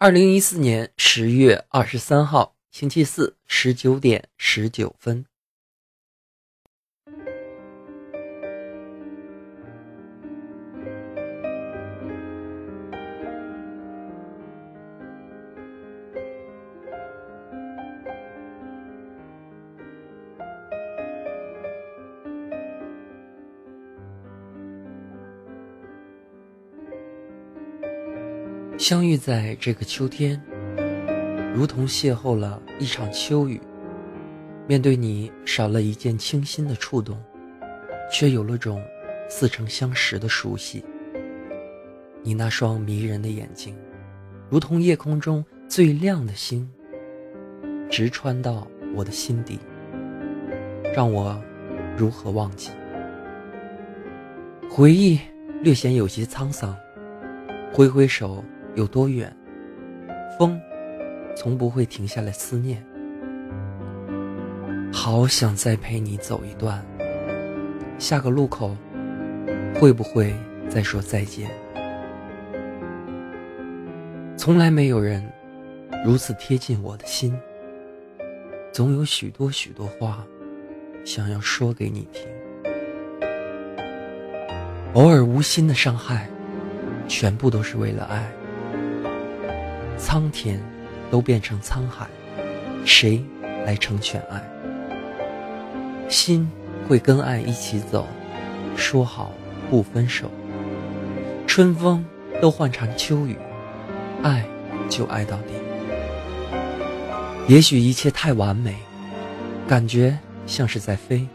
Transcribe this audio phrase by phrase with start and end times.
[0.00, 5.26] 二零一四年十月二十三号，星期四，十九点十九分。
[28.88, 30.42] 相遇在这个秋天，
[31.54, 33.60] 如同邂逅了一场秋雨。
[34.66, 37.22] 面对你，少了一件清新的触动，
[38.10, 38.82] 却有了种
[39.28, 40.82] 似曾相识的熟悉。
[42.22, 43.76] 你那双迷人的眼睛，
[44.48, 46.66] 如同夜空中最亮的星，
[47.90, 49.58] 直穿到我的心底，
[50.94, 51.38] 让我
[51.94, 52.70] 如何忘记？
[54.66, 55.20] 回忆
[55.62, 56.74] 略显有些沧桑，
[57.70, 58.42] 挥挥手。
[58.78, 59.34] 有多远？
[60.38, 60.60] 风
[61.34, 62.80] 从不会停下来思念。
[64.92, 66.80] 好想再陪你走一段。
[67.98, 68.76] 下个路口，
[69.74, 70.32] 会不会
[70.68, 71.50] 再说再见？
[74.36, 75.28] 从来没有人
[76.04, 77.36] 如此贴近我的心。
[78.70, 80.24] 总有许多许多话，
[81.04, 82.28] 想要说给你听。
[84.94, 86.30] 偶尔无心的伤害，
[87.08, 88.24] 全部都是为了爱。
[89.98, 90.60] 苍天
[91.10, 92.06] 都变成沧海，
[92.84, 93.22] 谁
[93.66, 94.42] 来成全爱？
[96.08, 96.50] 心
[96.88, 98.06] 会跟爱一起走，
[98.76, 99.32] 说好
[99.68, 100.30] 不分手。
[101.46, 102.04] 春风
[102.40, 103.36] 都换成秋雨，
[104.22, 104.46] 爱
[104.88, 105.52] 就爱到底。
[107.48, 108.76] 也许一切太完美，
[109.66, 110.16] 感觉
[110.46, 111.26] 像是在飞。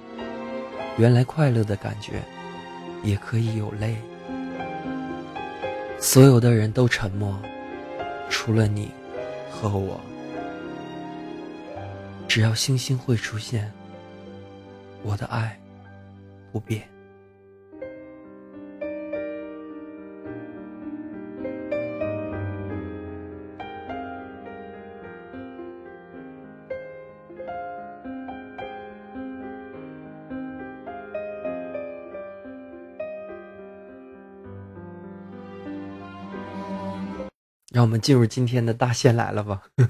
[0.97, 2.21] 原来快乐的感觉
[3.03, 3.97] 也可以有泪。
[5.99, 7.37] 所有的人都沉默。
[8.29, 8.91] 除了你
[9.49, 9.99] 和我，
[12.27, 13.71] 只要星星会出现，
[15.03, 15.57] 我的爱
[16.51, 16.92] 不变。
[37.73, 39.59] 让我们进入今天的大仙来了吧！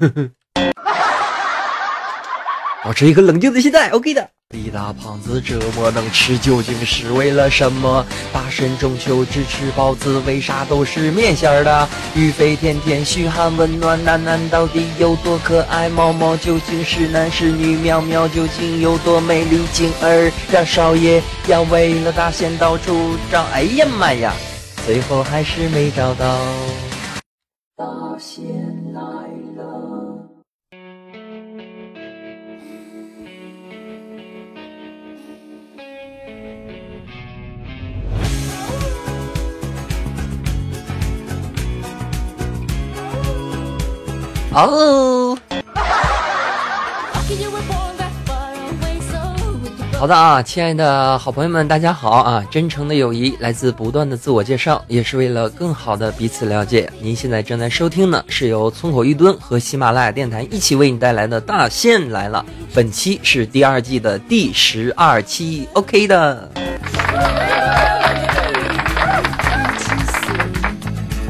[2.82, 4.30] 保持一个冷静的心态，OK 的。
[4.52, 8.06] 李大胖子这么能吃，究竟是为了什么？
[8.32, 11.90] 大神中秋只吃包子，为啥都是面馅的？
[12.16, 15.90] 鱼飞天天，嘘寒问暖，楠楠到底有多可爱？
[15.90, 17.76] 毛毛究竟是男是女？
[17.76, 19.66] 苗苗究竟有多美丽？
[19.74, 24.34] 静儿让少爷要为了大仙到处找，哎呀妈呀，
[24.86, 26.40] 最后还是没找到。
[28.14, 29.02] 大仙来
[29.56, 30.30] 了！
[44.54, 45.23] 哦。
[50.04, 52.46] 好的啊，亲爱的好朋友们，大家好啊！
[52.52, 56.92] 真诚的友谊来自不断的自我介绍，也是为了更好的彼此了解。
[57.00, 62.46] 您现在正在收听的是由村口一蹲和喜马拉雅电台一起为你带来的大仙来了。
[62.74, 66.52] 本期是第二季的第十二期，OK 的。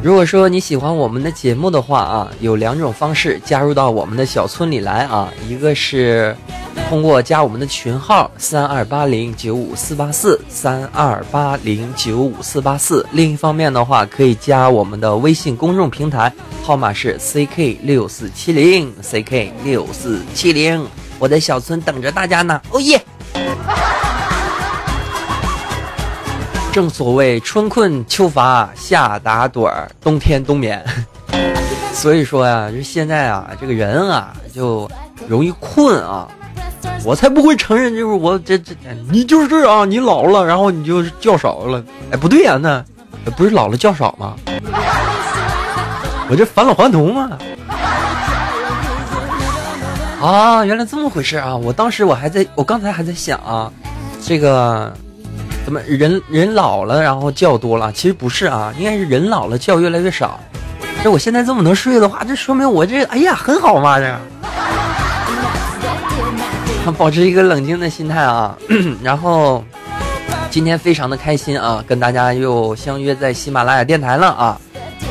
[0.04, 6.36] 如果说你喜欢我们的节目的话啊，有两种方式加入到我们的小村里来啊，一个是。
[6.90, 13.06] 通过加我们的群号三二八零九五四八四三二八零九五四八四。
[13.14, 16.32] 另一方面的话，可以加我们的微信公众平台，
[16.62, 20.86] 号码是 ck 六四七零 ck 六四七零。
[21.18, 22.62] 我在小村等着大家呢。
[22.72, 23.02] 哦耶！
[26.74, 30.84] 正所谓春困秋乏夏打盹儿，冬天冬眠。
[31.94, 34.90] 所以说呀，就现在啊，这个人啊，就
[35.28, 36.28] 容易困啊。
[37.06, 38.74] 我才不会承认，就是我这这，
[39.12, 41.84] 你就是啊，你老了，然后你就觉少了。
[42.10, 42.84] 哎，不对呀，那
[43.38, 44.34] 不是老了觉少吗？
[46.28, 47.38] 我这返老还童啊！
[50.20, 51.56] 啊，原来这么回事啊！
[51.56, 53.72] 我当时我还在，我刚才还在想啊，
[54.26, 54.92] 这个
[55.66, 57.92] 怎么人人老了，然后觉多了？
[57.94, 60.40] 其实不是啊，应该是人老了觉越来越少。
[61.04, 64.16] 这我现在这么能睡的话，这说明我这哎呀很好嘛，这。
[66.98, 68.58] 保持一个冷静的心态啊，
[69.02, 69.64] 然后
[70.50, 74.60] 今天非常的开心啊，跟大家又相约在喜马拉雅电台了啊。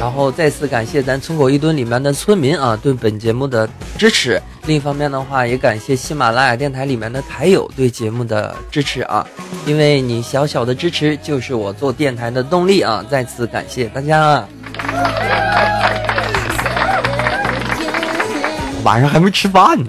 [0.00, 4.40] 然后再次感谢咱村口一吨里面的村民啊对本节目的支持。
[4.64, 9.26] 另一方面的话，也感谢喜马拉雅电台里面的台友对节目的支持啊，
[9.66, 13.04] 因为你小小的支持就是我做电台的动力啊！
[13.10, 14.46] 再次感谢大家。
[18.84, 19.86] 晚上还没吃饭呢。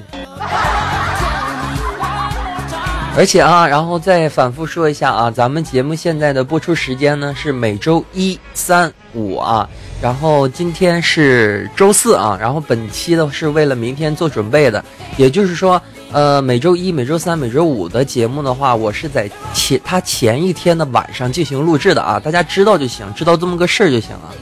[3.15, 9.69] 而且啊，然后再反复说一下啊，咱们节目现在的播出时间呢是每周一、三、五啊，
[10.01, 14.83] 然后今天是周四啊，然后本期的是为了明天做准备的，
[15.15, 15.79] 也就是说，
[16.11, 24.33] 呃，每周一、每周三、每周五的节目的话，我是在前他前一天的晚上进行录制的啊，大家知道就行，知道这么个事儿就行了，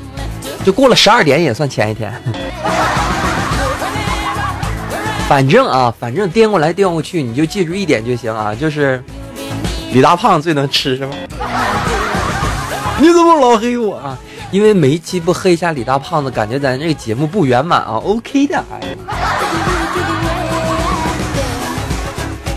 [0.64, 2.14] 就过了十二点也算前一天。
[5.32, 9.02] 反正啊，反正颠过来颠过去，你就记住一点就行啊，就是
[9.94, 11.14] 李大胖最能吃是吗？
[13.00, 14.20] 你怎么老黑我啊？
[14.52, 17.94] 因为每一期不黑一下李大胖子，感觉咱这个节目不圆满啊。
[18.04, 18.82] OK 的，哎。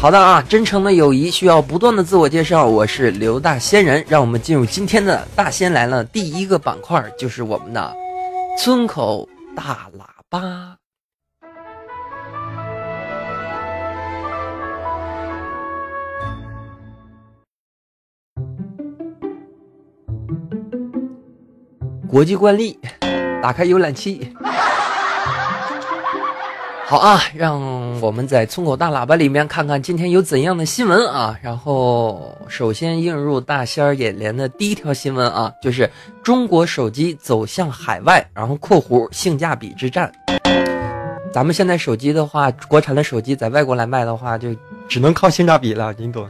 [0.01, 2.67] 好的啊，真诚的友谊需要不断的自我介绍。
[2.67, 6.03] 我是刘大仙人，让我们进入今天的大仙来了。
[6.03, 7.95] 第一个板块就是我们的
[8.59, 10.75] 村口大喇叭。
[22.15, 22.79] 国际惯例，
[23.43, 24.33] 打开浏览器。
[26.87, 27.61] 好啊，让
[28.01, 31.37] 我们在村口大喇叭里面看看今天有怎样的新闻啊！
[31.43, 35.91] 然后，首先映入大仙儿眼帘的第一条新闻啊，就是
[36.23, 40.13] 中国手机走向海外，然后（括弧）性价比之战。
[41.33, 44.55] 咱们现在手机的话，国产的手机在外国来卖的话，就
[44.87, 46.29] 只能靠性价比了，你懂。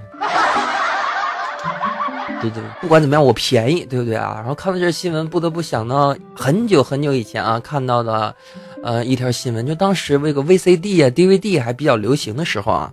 [2.41, 4.35] 对对，不管怎么样，我便宜，对不对啊？
[4.37, 8.35] 然后看到这新闻，不得不想到很久很久以前啊看到的，
[8.83, 12.93] 呃，一条新闻，就当时那个 VCD 啊、DVD 还比较流行的时候啊，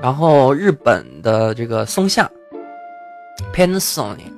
[0.00, 2.30] 然后日本的这个松下
[3.52, 4.30] ，Panasonic，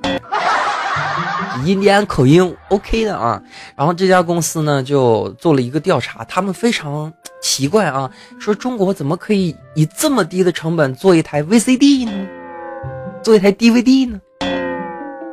[1.63, 3.39] 印第安口音 OK 的啊，
[3.75, 8.09] 然后这家公司呢就做了一个调查，他们非常奇怪啊，
[8.39, 12.27] 说中国怎么可以以这么低的成本做一台 VCD 呢？
[13.21, 14.19] 做一台 DVD 呢？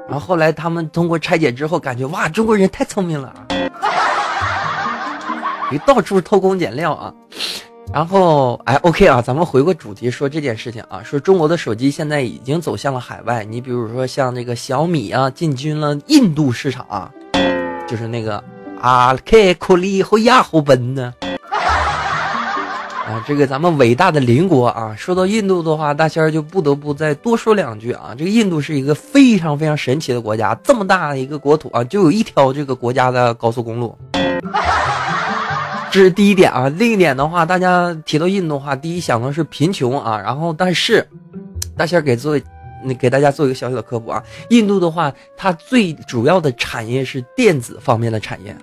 [0.09, 3.47] 然后后来他们通过拆解之后，感觉哇，中国人太聪明了啊！
[5.71, 7.13] 你到处偷工减料啊！
[7.93, 13.45] 然后哎，OK 啊，咱们回过主题说这件事情啊，说中国的手机现在已经走向了海外。
[13.45, 17.11] 你比如说像那个小米啊，进军了印度市场啊，
[17.89, 18.43] 就是那个
[18.81, 21.13] 阿克库里和亚后奔呢。
[23.07, 28.13] 啊，这个咱们伟大的邻国啊，说到印度的话，大仙儿就不得不再多说两句啊。
[28.19, 33.97] 这个印度是一个非常非常神奇的国家，这么大的一个国土啊，就有一条这个国家的高速公路，
[35.93, 36.69] 这是第一点啊。
[36.71, 40.21] 另一点的话，大家提到印度的话，第一想到是贫穷啊。
[40.21, 41.09] 然后，但是
[41.77, 42.37] 大仙儿给做，
[42.83, 44.21] 那给大家做一个小小的科普啊。
[44.51, 48.57] 印度的话，它最主要的产业是电子方面的产业，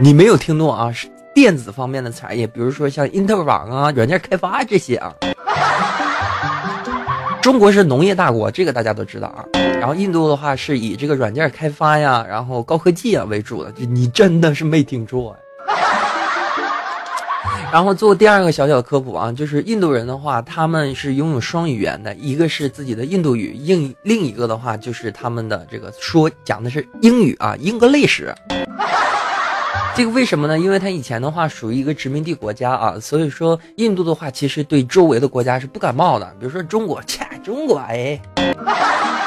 [0.00, 1.08] 你没有听错啊，是。
[1.40, 5.10] 电子方面的产业，比如说像因特网啊、软件开发这些啊。
[7.40, 9.42] 中国是农业大国，这个大家都知道啊。
[9.78, 13.72] 然后印度的话是以这个软件开发呀，然后高科技啊为主的。
[13.78, 15.34] 你真的是没听错。
[17.72, 28.30] 然后做第二个小小的科普啊，就是印度人的话，他们是拥有双语言的，一个是自己的印度语，另另一个的话就是他们的这个说讲的是英语啊，英格历史。
[29.94, 30.58] 这个为什么呢？
[30.58, 36.26] 因为它以前的话属于一个殖民地国家啊，所以说印度的话其实对周围的国家是不感冒的。
[36.38, 38.20] 比如说中国，切，中国哎，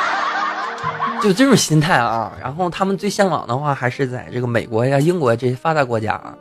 [1.21, 2.31] 就这种心态啊。
[2.41, 6.35] 然后他们最向往的话还是在这个美国呀、英国这些发达国家啊。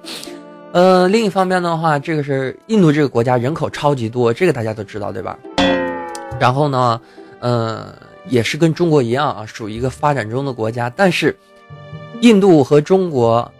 [0.73, 5.39] 呃，另一方面的话，这个是印度这个国家人口超级多，这个大家都知道对吧？
[6.41, 7.01] 然后呢，
[7.41, 7.95] 呃，
[8.29, 10.91] 也是跟中国一样啊，属于一个发展中的国家。
[10.97, 11.37] 但是
[12.21, 13.53] 印度和中国。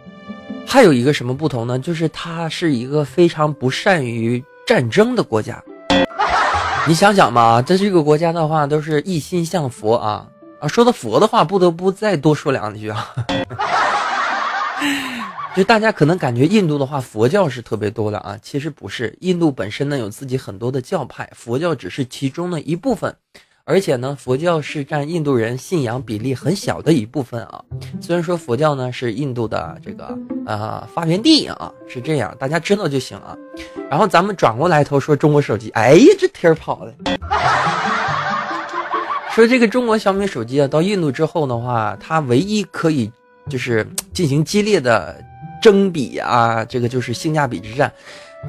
[0.67, 1.77] 还有一个什么不同呢？
[1.77, 5.63] 就是它是一个非常不善于战争的国家。
[6.87, 10.27] 你想想嘛，在这个国家的话，都是一心向佛啊
[10.59, 10.67] 啊！
[10.67, 13.13] 说到佛的话，不得不再多说两句啊。
[15.55, 19.15] 就大家可能感觉印度的话，佛教是特别多的啊，其实不是。
[19.21, 23.15] 印度本身呢，有自己很多的教派，佛教只是其中的一部分。
[23.65, 27.63] 而且呢，佛教是占印度人信仰比例很小的一部分啊。
[28.01, 33.37] 虽然说佛教呢是印度的这个呃发源地啊，是这样，大家知道就行啊。
[33.89, 36.93] 然后咱们转过来头说中国手机，哎呀，这天儿跑的。
[39.31, 43.09] 说这个中国小米手机啊，到印度之后的话，它唯一可以
[43.49, 45.23] 就是进行激烈的
[45.61, 47.89] 争比啊，这个就是性价比之战。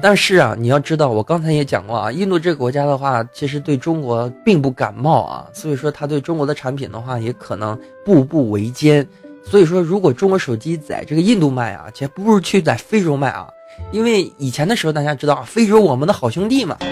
[0.01, 9.07] 但是啊，你要知道，我刚才也讲过啊，印度这个国家的话，其实对中国并不感冒啊，所以说他对中国的产品的话，也可能步步维艰。
[9.43, 13.47] 所以说，如果中国手机在这个印度卖啊，且不如去在非洲卖啊，
[13.91, 16.77] 因为以前的时候大家知道，非洲我们的好兄弟嘛。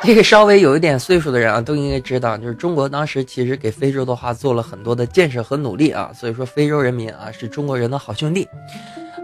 [0.00, 8.48] 这个稍微有一点岁数的人啊，都应该知道，就是中国当时其实给非洲的话做了很多的建设和努力啊，所以说非洲人民啊是中国人的好兄弟。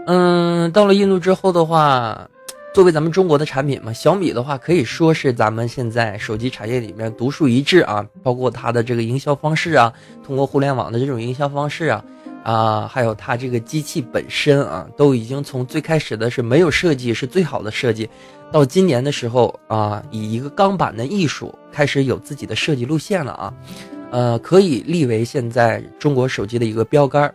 [0.07, 2.29] 嗯，到了印度之后的话，
[2.75, 9.91] 作为咱们中国的产品嘛，小米的话可以说是咱们现在手机产业里面独树一帜啊，包括它的这个营销方式啊，
[10.23, 12.05] 通过互联网的这种营销方式啊，
[12.43, 18.07] 啊，还有它这个机器本身啊，都已经从最开始的是没有设计是最好的设计，
[18.51, 23.53] 到今年的时候啊，以一个钢板的艺术开始有自己的设计路线了啊，
[24.11, 27.33] 呃，可以立为现在中国手机的一个标杆。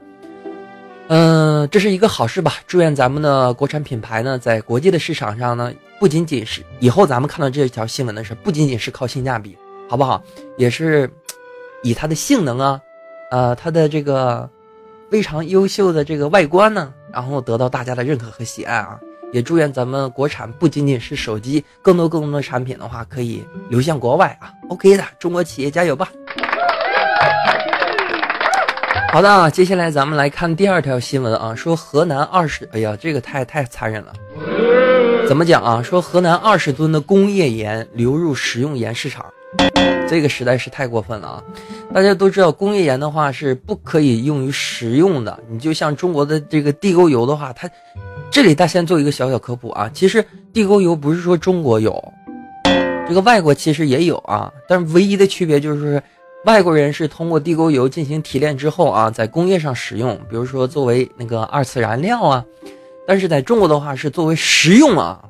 [1.12, 2.54] 嗯，这是一个好事吧？
[2.68, 10.22] 祝愿咱们的国产品牌呢，在国际的市场上呢，不仅仅是以后咱们看到这条新闻的时候，不仅仅是靠性价比，好不好？
[10.56, 11.10] 也是
[11.82, 12.80] 以它的性能啊，
[13.32, 14.48] 呃，它的这个
[15.10, 18.96] 非常优秀的这个外观呢，然后得到大家的认可和喜爱啊！
[19.32, 26.12] 也祝愿咱们国产不仅仅是手机，更多更多的产品的话，可以流向国外啊！OK 的，中国企业加油吧！
[29.12, 34.12] 好的啊，接下来咱们来看第二条新闻啊，说河南二十，哎呀，这个太太残忍了。
[35.26, 35.82] 怎么讲啊？
[35.82, 39.26] 说河南二十吨的工业盐流入食用盐市场，
[40.08, 41.42] 这个实在是太过分了啊！
[41.92, 45.36] 大家都知道，工业盐的话是不可以用于食用的。
[45.48, 47.68] 你就像中国的这个地沟油的话，它
[48.30, 52.00] 这里大先做一个小小科普啊，其实地沟油不是说中国有，
[53.08, 56.00] 这个外国其实也有啊，但是唯一的区别就是。
[56.46, 62.42] 外国人是通过地沟油进行提炼之后啊，在工业上使用，比如说作为那个二次燃料啊，
[63.06, 65.22] 但是在中国的话是作为食用啊，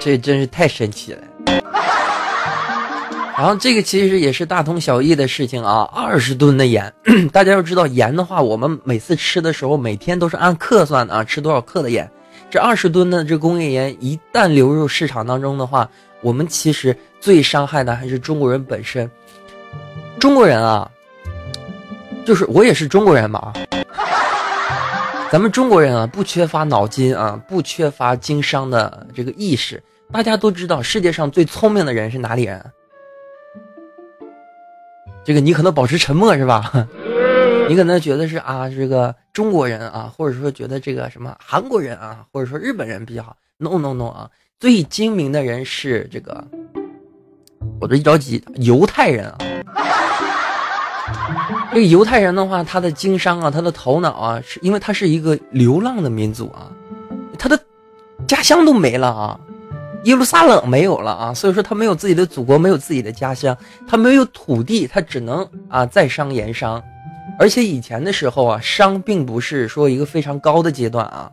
[0.00, 1.18] 这真是太神奇了。
[3.36, 6.90] 然后这个其实也是大同小异的事情啊，二十吨的盐，
[7.30, 12.10] 大家要知道盐的话，我们每次吃的时候每天都是按克算的啊，吃多少克的盐，
[12.48, 15.86] 这二十吨的这工业盐一旦流入市场当中的话。
[16.22, 19.10] 我们其实最伤害的还是中国人本身。
[20.20, 20.90] 中国人啊，
[22.26, 23.50] 就是我也是中国人嘛。
[25.30, 29.82] 咱们中国人啊，不缺乏脑筋啊，不缺乏经商的这个意识。
[30.12, 32.62] 大家都知道，世界上最聪明的人是哪里人？
[35.24, 36.86] 这个你可能保持沉默是吧？
[37.70, 43.34] 你可能觉得是啊，这个中国人啊，或者说觉得这个什么韩国人啊，或者说日本人比较好。
[43.56, 44.30] No No No 啊！
[44.60, 46.44] 最精明的人是这个，
[47.80, 49.38] 我这一着急，犹太人啊。
[51.72, 56.70] 这个犹太人的话，他的经商啊，他的头脑啊，是因为他是一个流浪的民族啊，
[57.38, 57.58] 他的
[58.26, 59.38] 家乡都没了啊，
[60.04, 66.82] 耶路撒冷没有了啊，所以说他没有自己的祖国，没有自己的家乡，他没有土地，他只能啊在商言商。
[67.38, 71.28] 而且以前的时候啊，商并不是说一个非常高的阶段啊，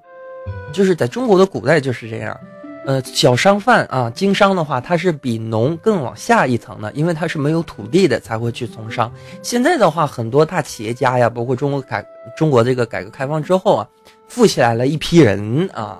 [0.73, 2.35] 就是在中国的古代就是这样。
[2.83, 9.11] 呃，小商贩啊，经商的话，他是比农更往下一层的，因为他是没有土地的才会去从商。
[9.43, 12.03] 现在的话，很多大企业家呀，包括中国改
[12.35, 13.87] 中国这个改革开放之后啊，
[14.27, 15.99] 富起来了一批人啊，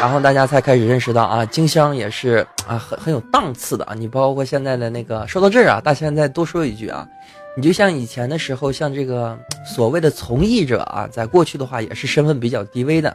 [0.00, 3.92] 然后大家才开始认识到啊，经商也是啊很很有档次的啊。
[3.94, 7.06] 你包括现在的那个，说到这儿啊，大家再多说一句啊。
[7.54, 13.14] 你就像以前的时候，像这个所谓的从艺者啊，在过去的话也是身份比较低微的。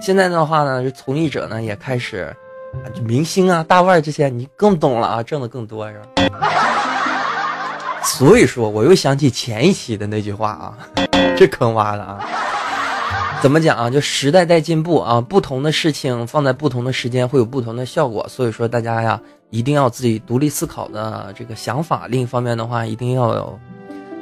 [0.00, 2.34] 现在的话呢，这从艺者呢也开始，
[2.74, 6.06] 啊就明星啊、大腕这些，你更懂了啊，挣的更多是吧？
[8.02, 10.78] 所以说，我又想起前一期的那句话啊，
[11.38, 12.18] 这坑挖的啊。
[13.40, 13.88] 怎么讲啊？
[13.88, 18.26] 就时代在进步啊，不同的事情放在不同的时间会有不同的效果。
[18.28, 22.06] 所以说，大家呀，一定要自己独立思考的这个想法。
[22.08, 23.58] 另一方面的话，一定要有。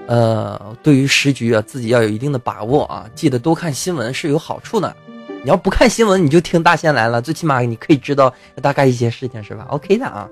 [0.06, 3.06] 呃，对于时局啊，自己要有一定的把握啊。
[3.14, 4.94] 记得多看新闻是有好处的。
[5.42, 10.28] 你要不看新闻，你就听大仙来了，最起码你可以知道大概一些事情，是吧？OK 的啊。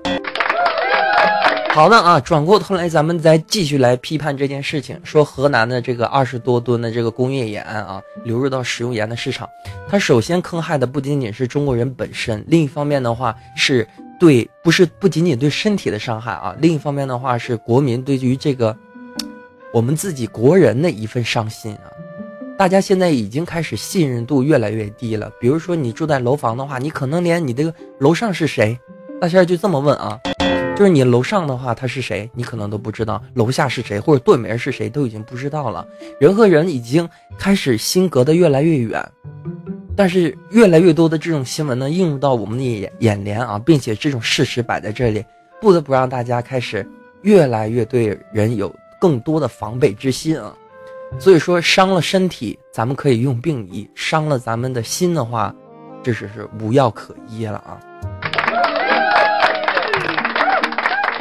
[1.71, 4.99] 好的啊，转过头来，咱们再继续来批判这件事情。
[5.03, 9.49] 说河南的这个二十多吨的这个工业盐啊，流入到食用盐的市场，
[9.89, 13.87] 它首先坑害的不仅仅是中国人本身，另一方面的话是
[14.23, 18.73] 对，不是不仅仅对身体的伤害啊，另一方面的话是国民对于这个。
[19.73, 21.91] 我们自己国人的一份伤心啊！
[22.57, 25.29] 大家现在已经开始信任度越来越低了。
[25.41, 28.79] 比如说你住在楼房的话，你可能连你这个楼上是谁，
[29.19, 30.17] 大仙就这么问啊。
[30.77, 35.85] 就是你楼上的话他是谁，你可能都不知道；楼下是谁，或者对门是谁，都已经不知道了。
[36.17, 39.05] 人和人已经开始心隔得越来越远，
[39.95, 45.23] 但是越来越多的这种新闻呢映入到我们的眼眼帘啊，并且这种事实摆在这里，
[45.61, 46.87] 不得不让大家开始
[47.21, 50.53] 越来越对人有更多的防备之心啊。
[51.19, 55.53] 所以说，伤了身体，咱们可以用病医；伤了咱们的心的话，
[56.01, 57.77] 这是是无药可医了啊。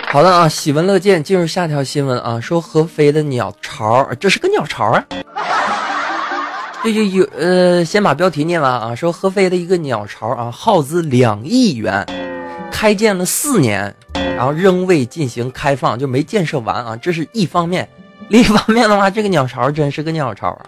[0.08, 1.22] 好的啊，喜闻乐见。
[1.22, 5.04] 进入下条新闻啊，说合肥的鸟巢，这是个鸟巢啊。
[6.84, 8.94] 这就有呃，先把标题念完啊。
[8.94, 12.04] 说合肥的一个鸟巢啊，耗资两亿元，
[12.72, 16.96] 开建了四年，然后仍未进行开放，就没建设完啊。
[16.96, 17.88] 这是一方面，
[18.28, 20.66] 另一方面的话，这个鸟巢真是个鸟巢啊。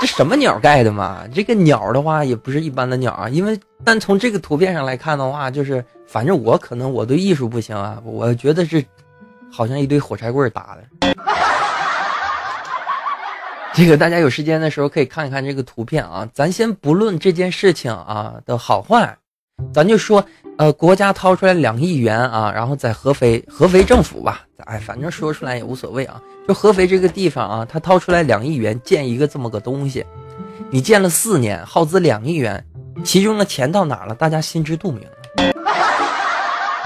[0.00, 1.22] 这什么鸟盖的嘛？
[1.34, 5.84] 这个鸟的话也不是一般的鸟啊，因为单从这个图片上来看的话，就是。
[6.04, 8.84] 反正我可能我对艺术不行啊，我觉得是，
[9.50, 11.14] 好像一堆火柴棍打的。
[13.74, 16.28] 这个大家有时间的时候可以看一看这个图片啊。
[16.34, 19.16] 咱先不论这件事情啊的好坏，
[19.72, 20.24] 咱就说，
[20.58, 26.20] 呃，国家掏出来两亿元啊，然后在合肥，合肥政府吧，哎，反正说出来也无所谓啊。
[26.46, 30.04] 就合肥这个地方啊，他掏出来两亿元建一个这么个东西，
[30.70, 32.62] 你建了四年，耗资两亿元，
[33.02, 34.14] 其中的钱到哪了？
[34.14, 35.02] 大家心知肚明。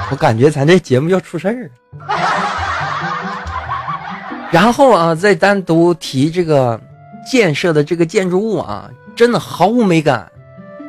[0.09, 1.71] 我感觉咱这节目要出事儿。
[4.51, 6.81] 然后啊，再单独提这个
[7.31, 10.31] 建设的这个建筑物啊，真的毫无美感，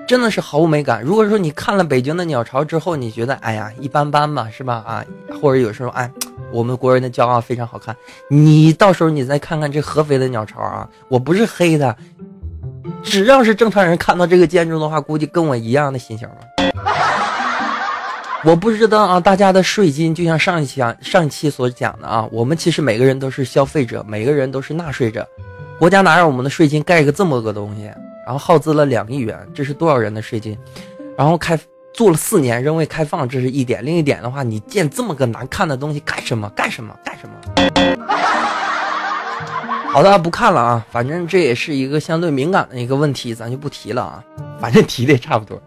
[0.08, 1.02] 真的是毫无美感。
[1.02, 4.84] 如果说你看了北京的鸟巢之后，你觉得哎呀一般般吧，是吧？
[4.86, 5.04] 啊，
[5.42, 6.10] 或者有时候哎，
[6.52, 7.96] 我们国人的骄傲非常好看。
[8.30, 11.96] 你到时候你再看看这合肥的鸟巢啊，我不是黑的，
[13.04, 16.36] 只要是正常人看到这个建筑的话，估计跟我一样的心情吧。
[18.44, 25.28] 我不知道啊，大家的税金就像上一期啊上一期所讲的啊，我们其实每个人都是消费者，每个人都是纳税者，
[25.80, 27.86] 国家拿着我们的税金盖个这么个东西，
[28.26, 30.58] 然后耗资了两亿元，这是多少人的税金？
[31.18, 31.60] 然后开
[31.94, 33.84] 做了四年仍未开放，这是一点。
[33.84, 36.48] 另一点的话，你建这么个难看的东西干什么？
[36.56, 36.96] 干什么？
[37.04, 37.34] 干什么？
[39.92, 44.24] 好的，不看了啊，反正这也是一个相对敏感的一个问题，咱就不提了啊，
[44.62, 45.60] 反正提的也差不多。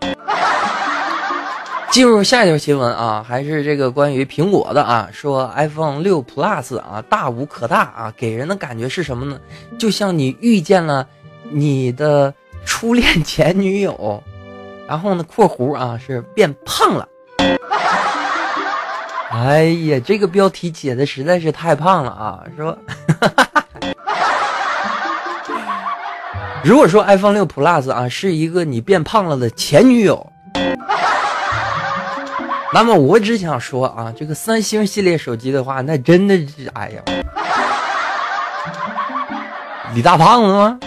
[1.92, 9.40] 进入下一条新闻啊，还是这个关于苹果的啊，说 iPhone 六 Plus 啊，大无可大啊，给人的感觉是什么呢？
[9.76, 11.05] 就像你遇见了
[11.50, 12.33] 你的
[12.64, 14.22] 初恋前女友，
[14.87, 17.09] 然后呢（括弧啊）是变胖了。
[19.33, 22.44] 哎呀，这个标题写的实在是太胖了啊！
[22.57, 22.79] 说，
[26.62, 30.30] 如果说 iPhone 六 Plus 啊是一个你变胖了的前女友。
[32.72, 37.02] 那么我只想说啊，这个三星系列手机的话，那真的是哎呀，
[39.94, 40.78] 李大胖子吗？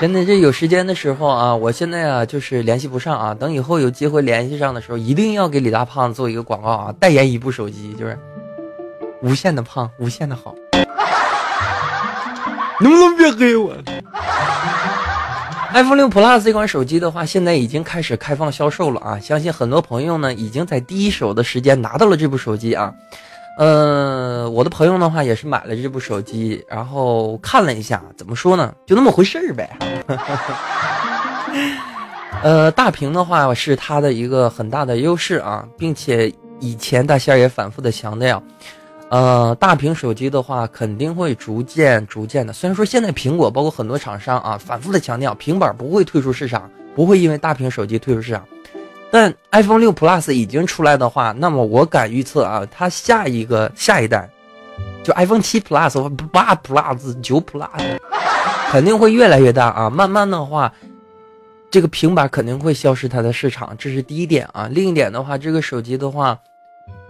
[0.00, 8.18] 真的，这有时间的时候啊，我现在啊就是联系不上啊，等以后有机会联系上的时候，一定要给李大胖子做一个广告啊，代言一部手机，就是
[9.20, 10.54] 无限的胖，无限的好，
[12.80, 13.74] 能不能别黑我
[15.72, 19.18] ？iPhone 六 Plus 这款手机的话，现在已经开始开放销售了啊！
[19.18, 22.92] 相信很多朋友呢，已经在第一手的时间拿到了这部手机啊。
[23.58, 28.74] 呃，我的朋友的话也是买了这部手机，然后看了一下，怎么说呢？
[28.86, 29.70] 就那么回事儿呗。
[32.42, 38.42] 呃，大屏的话是它的一个很大的优势啊，并且以前大仙儿也反复的强调。
[39.12, 42.50] 呃，大屏手机的话，肯定会逐渐、逐渐的。
[42.50, 48.42] 虽然说现在苹果包括很多厂商啊，反复的强调平板不会退出市场，不会因为大屏手机退出市场。
[49.10, 54.30] 但 iPhone 六 Plus 已经出来的话，那么我敢预测啊，它下一个下一代，
[55.04, 57.68] 就 iPhone 七 Plus、八 Plus、九 Plus，
[58.70, 59.90] 肯定会越来越大啊。
[59.90, 60.72] 慢慢的话，
[61.70, 64.70] 这个平板肯定会消失它的市场，这是第一点啊。
[64.72, 66.38] 另一点的话，这个手机的话。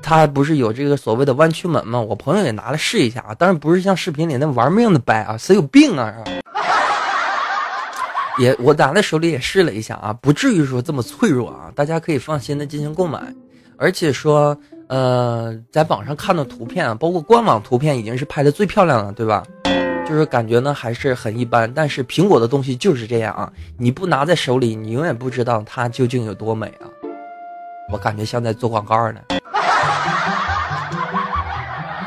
[0.03, 2.01] 它不是有这个所谓的弯曲门吗？
[2.01, 6.13] 我朋友也拿来试一下啊，当然不是像视频里那玩命的掰啊，谁有病啊？
[8.39, 13.23] 也我拿在手里也试了一下啊，不至于说这么脆弱啊，大家可以放心的进行购买。
[13.77, 14.57] 而且说，
[14.89, 19.43] 呃，在网上看的图片啊，包括官网图片，已经是拍的最漂亮了，对吧？
[20.09, 26.87] 就是感觉呢还是很一般，但是苹果的东西就是这样啊，你不拿在手里，你永远不知道它究竟有多美啊。
[27.91, 29.21] 我感觉像在做广告呢。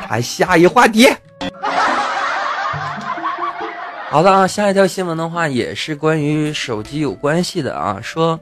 [0.08, 1.08] 哎下一话题。
[4.08, 8.38] 好的啊，下一条新闻的话也是关于手机有关系的啊，说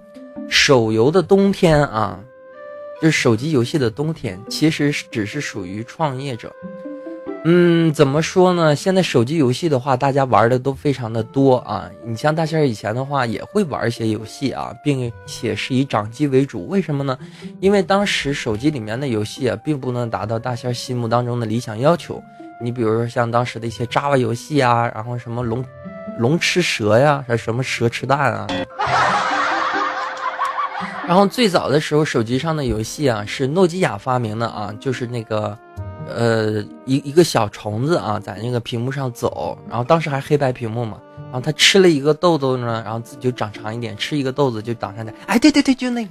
[0.48, 2.20] 手游的冬天啊，
[3.00, 6.54] 就是手机游戏的冬天，其实只是属于创业者。
[7.46, 8.74] 嗯，怎么说呢？
[8.74, 11.90] 现在手机游戏的话，大家玩的都非常的多啊。
[12.02, 16.66] 你像大仙儿以前的话，也会玩一些游戏啊，并且是以掌机为主。
[16.68, 17.18] 为什么呢？
[17.60, 22.22] 因为当时手机里面的游戏啊，并不能达到大仙儿心目当中的理想要求。
[22.58, 25.62] 你比如说像当时的一些 Java 游戏啊，然后什么龙
[26.18, 28.46] 龙吃蛇呀，还什么蛇吃蛋啊。
[31.06, 35.58] 然后最早的时候，手机上的游戏啊，是诺基亚发明的啊，就是那个。
[36.08, 46.10] 呃，一一个小虫子啊，在那个屏幕上走，然后当时还黑白屏幕嘛，然后它吃了一个豆豆呢，然后自己就长长一点，吃一个豆子就长上点，哎，对对对，就那个。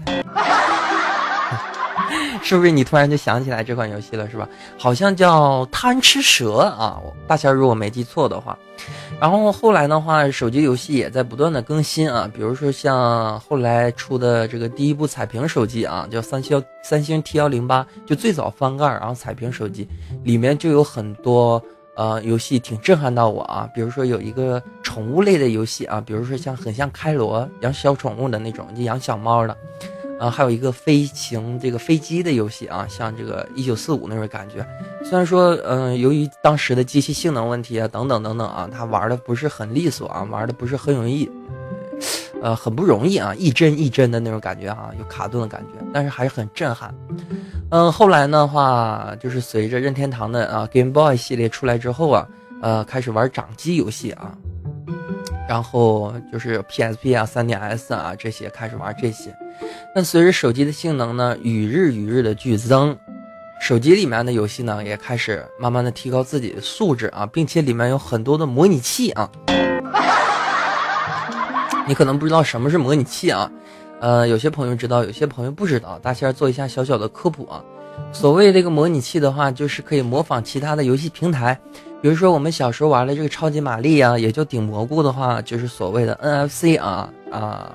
[2.41, 4.47] 是不是你突然就想起来这款游戏了，是吧？
[4.77, 8.57] 好像叫贪吃蛇啊，大仙如果没记错的话。
[9.19, 19.87] 然后后来的话，手机游戏也在不断的更新啊，比如说像后来出的这个第一部彩屏手机啊，叫三星三星 T 幺零八，就最早翻盖然后彩屏手机，
[20.23, 21.61] 里面就有很多
[21.95, 29.55] 呃游戏挺震撼到我啊，比如说有一个宠物类的游戏啊，比如说像很像开罗养小宠物的那种，就养小猫的。
[30.19, 34.65] 啊，还有一个飞行这个飞机的游戏啊，像这个一九四五那种感觉。
[35.03, 41.29] 虽然说，嗯，由于当时的机器性能问题啊，等等等等啊，它玩的不是很利索啊，玩的不是很容易，
[42.41, 46.93] 呃，很不容易啊，一帧一帧的那种感觉啊，有卡顿的感觉，但是还是很震撼。
[47.71, 52.27] 嗯，后来的话，就是随着任天堂的啊 Game Boy 系列出来之后啊，
[52.61, 54.37] 呃，开始玩掌机游戏啊，
[55.53, 59.31] 然后就是 PSP 啊、3DS 啊这些开始玩这些。
[59.93, 62.97] 那随着手机的性能呢与日与日的剧增，
[63.61, 69.29] 手机里面的游戏呢也开始慢慢的提高自己的素质啊，并且里面有很多的模拟器啊。
[71.87, 73.51] 你可能不知道什么是模拟器啊，
[73.99, 75.99] 呃，有些朋友知道，有些朋友不知道。
[75.99, 77.63] 大仙做一下小小的科普啊。
[78.11, 81.59] 所谓这个模拟器的话，就是可以模仿其他的游戏平台，
[82.03, 87.73] 比如说我们小时候玩的这个超级玛丽啊，也就顶蘑菇的话，就是所谓的 NFC 啊啊。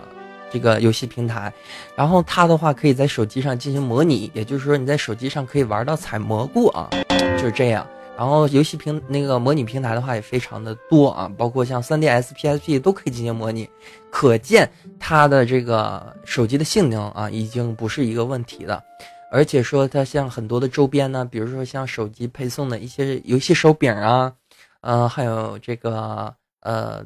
[0.50, 1.52] 这个游戏平台，
[1.94, 7.86] 然后它的话可以在手机上进行模拟，也就是说你在手机上可以玩到采蘑菇啊，就是这样。
[8.16, 13.68] 然后游戏平那个模拟平台的话也非常的多啊，包括像 3DS、PSP 都可以进行模拟，
[14.10, 14.66] 可见
[14.98, 18.82] 它的这个手机的性能啊已经不是一个问题了。
[19.30, 24.32] 而且说它像很多的周边呢，比如说像手机配送的一些游戏手柄啊，
[24.80, 27.04] 呃，还有这个呃，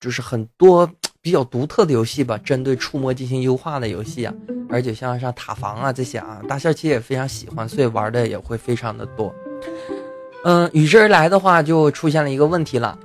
[0.00, 0.90] 就是很多。
[1.22, 4.32] 比较独特的游戏吧，针对触摸进行优化的游戏啊，
[4.70, 9.30] 而且像像塔防啊这些啊，大仙其实也非常喜欢，所以玩的也会非常的多。
[10.44, 12.98] 嗯，与之而来的话，就出现了一个问题了，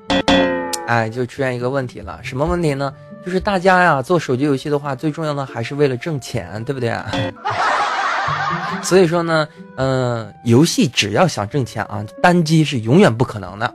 [0.87, 2.93] 哎，就出现一个问题了，什么问题呢？
[3.25, 6.91] 就是大家呀做手机游戏的话，最重要的还是为了挣钱，对不对？
[8.81, 9.47] 所以说呢，
[9.77, 13.73] 嗯，游戏只要想挣钱啊，单机是永远不可能的。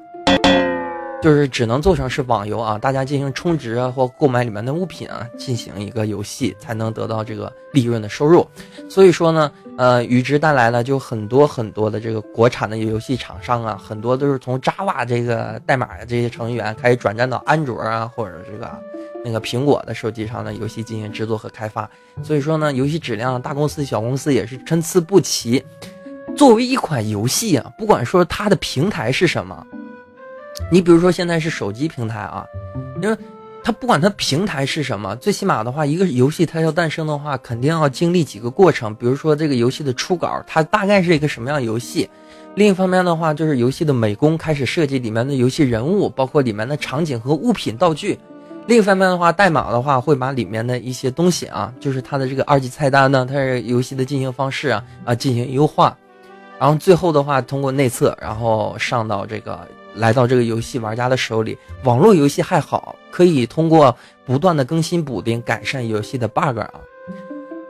[1.22, 8.48] 就是只能做成是网游啊，大家进行充值啊或购买里面的物品啊，进行一个游戏才能得到这个利润的收入。
[8.88, 18.70] 所以说呢，呃，与之带来了就很多很多的这个国产的游戏厂商啊，很多都是从 Java 这个代码这些成员开始转战到安卓啊或者这个
[19.24, 21.88] 那个苹果的手机上的游戏进行制作和开发。
[22.22, 25.62] 所以说呢，游戏质量大公司小公司也是参差不齐。
[26.36, 29.66] 作为一款游戏啊，不管说它的平台是什么。
[30.70, 32.44] 你比如说现在是手机平台啊，
[33.02, 33.16] 因为
[33.62, 38.94] 它不管它平台是什么，最起码的话，一个游戏它要诞生的话，肯定要经历几个过程。
[38.94, 42.08] 比如说这个游戏的初稿，它大概是一个什么样游戏；
[42.54, 48.16] 另一方面的话，就是游戏的美工开始设计里面的游戏人物，包括里面的场景和物品道具；
[48.70, 55.96] 另一方面的话，代码的话会把里面的一些东西啊，就是它的这个二级菜单呢，它是游戏的进行方式啊啊进行优化，
[56.56, 59.66] 然后最后的话通过内测，然后上到这个。
[59.96, 63.92] 来到这个游戏玩家的手里，网络游戏还好，可以通过
[64.24, 66.70] 不断的更新补丁改善游戏的 bug 啊。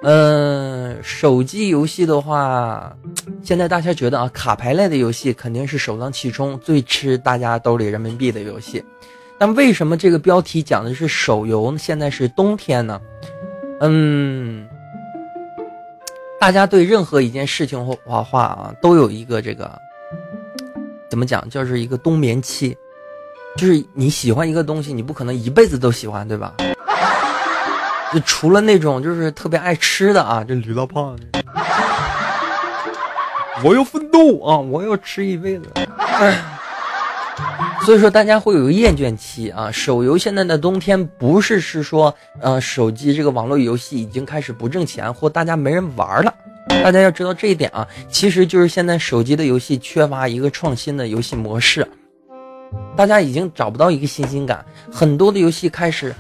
[0.03, 2.95] 嗯，手机游戏的话，
[3.43, 8.85] 现在大家觉得啊，卡牌类的游戏肯定是首当其冲最吃大家兜里人民币的游戏。
[9.41, 11.75] 但为什么这个标题讲的是手游？
[11.79, 13.01] 现在是冬天呢？
[13.81, 14.69] 嗯，
[16.39, 19.73] 大家对任何一件事情或话啊，都有一个这个。
[21.09, 21.49] 怎么讲？
[21.49, 22.77] 就是一个冬眠期，
[23.57, 26.53] 就是你喜欢一个东西，你不可能一辈子都喜欢，对吧？
[28.13, 31.19] 就除了那种就是特别爱吃的啊，这驴大胖，
[33.65, 35.65] 我要奋斗啊，我要吃一辈子。
[37.87, 39.71] 所以说大家会有个厌倦期啊。
[39.71, 46.35] 手游现在的冬天不是是说，呃，手机这个网络游戏已经开始不挣钱，或大家没人玩了。
[46.85, 51.87] 大家要知道这一点啊，其实就是现在手机的游戏缺乏一个创新的游戏模式，
[52.97, 56.15] 大家已经找不到一个新鲜感，很多的游戏开始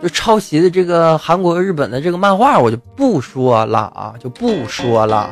[0.00, 5.30] 就抄袭的这个韩国、日本的这个漫画，我就不说了啊，就不说了。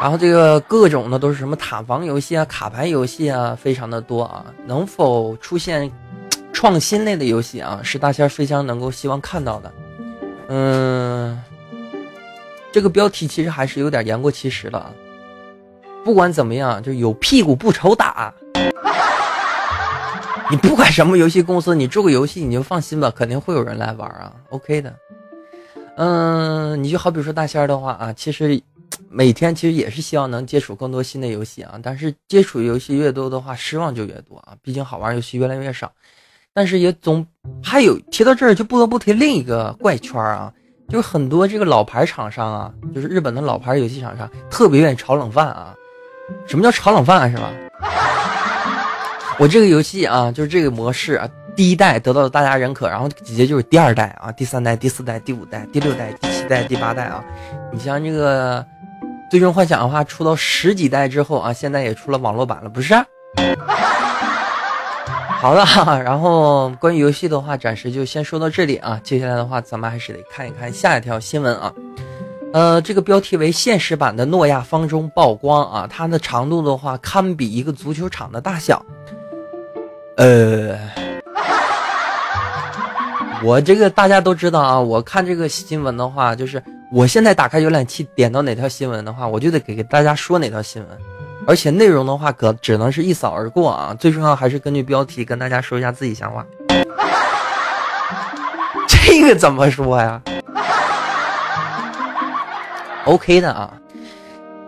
[0.00, 4.46] 然后这个各种的都是什么塔防游戏啊、卡牌游戏啊，非常的多啊。
[4.64, 5.92] 能否出现
[6.54, 9.72] 创新类的游戏啊，是大仙非常能够希望看到的。
[10.48, 11.38] 嗯，
[12.72, 14.90] 这个标题其实还是有点言过其实了。
[16.02, 18.32] 不管怎么样，就有屁股不愁打。
[20.50, 24.32] 你不管什么游戏公司，你做个游戏你就放心吧，肯定会有人来玩啊。
[24.48, 24.94] OK 的。
[25.96, 28.58] 嗯，你就好比说大仙儿的话啊，其实。
[29.12, 34.54] 每天其实也是希望能接触更多新的游戏啊，但是接触游戏越多的话，失望就越多啊。
[34.62, 35.90] 毕竟好玩游戏越来越少，
[36.54, 37.26] 但是也总
[37.60, 40.52] 还有提到这儿就不得不提另一个怪圈啊，
[40.88, 45.74] 就是很多这个老牌厂商啊，就是日本的老牌游戏厂商特别愿意炒冷饭啊。
[46.46, 47.50] 什么叫炒冷饭是吧？
[49.40, 57.24] 我这个游戏啊，就是这个模式啊，第一代得到了大家认可，然后紧接就是第二代啊，第三代、第四代、第五代、第六代、第七代、第八代啊。
[57.72, 58.64] 你像这个。
[59.30, 62.94] 最终幻想的话，出到十几代之后啊，现在也出了网络版了，不是？
[65.40, 65.64] 好了，
[66.04, 69.00] 然后关于游戏的话，暂时就先说到这里啊。
[69.04, 71.72] 接下来的话，咱们还是得看一看下一条新闻啊。
[72.52, 78.84] 呃，这个标题为现实版的诺亚方舟曝光啊，它的长度的话，堪比一个足球场的大小。
[80.16, 80.76] 呃，
[83.44, 86.60] 我这个大家都知道啊，我看这个新闻的话，就是。
[86.92, 90.98] 我现在打开浏览器，点到哪条新闻的话，我就得给给大家说哪条新闻，
[91.46, 93.94] 而且内容的话，可只能是一扫而过啊。
[93.96, 96.44] 最重要还是根据标题跟大家说一下自己想法。
[98.88, 100.20] 这个怎么说呀
[103.04, 103.72] ？OK 的啊。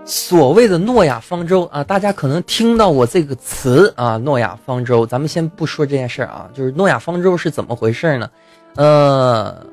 [0.05, 5.05] 所谓的诺亚方舟啊，大家可能听到我这个词啊，诺亚方舟。
[5.05, 8.31] 咱们先不说这件事儿啊，就是诺亚方舟是怎么回事呢？
[8.77, 9.67] 呃。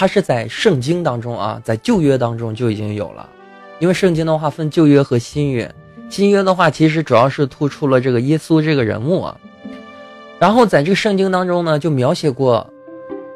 [0.00, 3.28] 它是在圣经当中啊，在旧约当中就已经有了，
[3.80, 5.68] 因为圣经的话分旧约和新约，
[6.08, 9.36] 新约的话其实主要是突出了这个耶稣这个人物啊，
[10.38, 12.64] 然后在这个圣经当中呢，就描写过，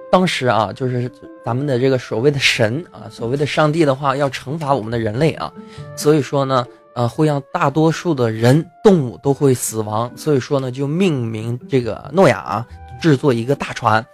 [0.08, 1.10] 当时啊，就是
[1.44, 5.52] 咱们的这个所谓的神啊，所谓的上帝的话要惩罚我们的人类啊，
[5.96, 12.66] 所以说呢，呃，会让大多数的人动物都会死亡，所以说呢，就命名这个诺亚啊，
[13.00, 14.06] 制作一个大船，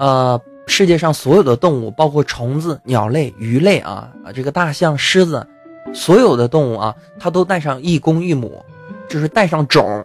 [0.00, 0.40] 呃。
[0.66, 5.46] 世界上所有的动物，包括虫子、鸟类、鱼类啊啊，这个大象、狮子，
[5.92, 8.64] 所有的动物啊，它都带上一公一母，
[9.08, 10.04] 就是带上种，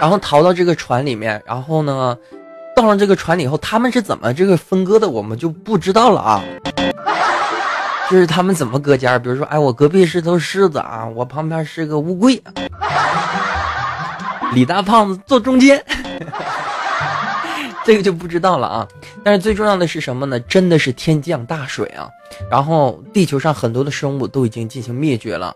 [0.00, 2.16] 然后逃到这个船里面，然后呢，
[2.76, 6.44] 到上这个船里以后，他们是怎么这个分割的，我们就不知道了啊。
[8.10, 12.40] 就是他们怎么隔间，比如说，哎，我隔壁是头狮子啊，我旁边是个乌龟，
[14.52, 15.82] 李大胖子坐中间。
[17.84, 18.88] 这个就不知道了啊，
[19.22, 20.40] 但是最重要的是什么呢？
[20.40, 22.08] 真的是天降大水啊，
[22.50, 25.54] 然后地球上很多的生物都已经进行灭绝了，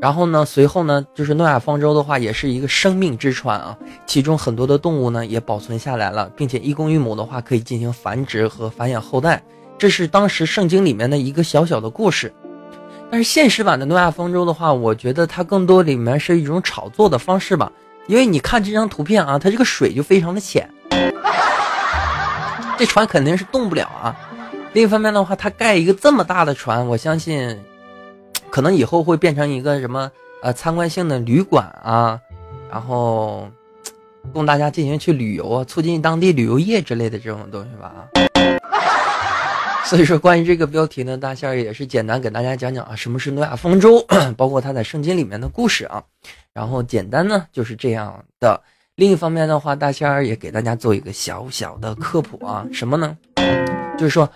[0.00, 3.76] 然后呢，随后呢，就是诺亚方舟的话也是一个生命之船啊，
[4.06, 9.42] 其中很多的动物呢也保存下来了，并且一公一母的话可以进行繁殖和繁衍后代，
[9.76, 12.32] 这是当时圣经里面的一个小小的故事。
[13.10, 17.70] 但是现实版的诺亚方舟的话，我觉得它更多里面是一种炒作的方式吧，
[18.06, 20.66] 因为你看这张图片啊，它这个水就非常的浅。
[22.78, 24.16] 这船肯定是动不了啊！
[24.72, 27.58] 另一方面的话，它盖一个这么大的船，我相信，
[28.50, 30.08] 可能以后会变成一个什么
[30.42, 32.20] 呃参观性的旅馆啊，
[32.70, 33.48] 然后
[34.32, 37.92] 供大家进行去旅游啊，促进当地旅游业之类的这种东西吧。
[39.84, 46.00] 所以说，关于这个标题呢，大仙儿也是简单给大家讲讲啊，什么是诺亚方舟， 包括它在圣经里面的故事啊，
[46.52, 48.62] 然后简单呢就是这样的。
[48.98, 53.16] 另一方面的话，大仙儿也给大家做一个小小的科普啊，什么呢？
[53.96, 54.28] 就是说，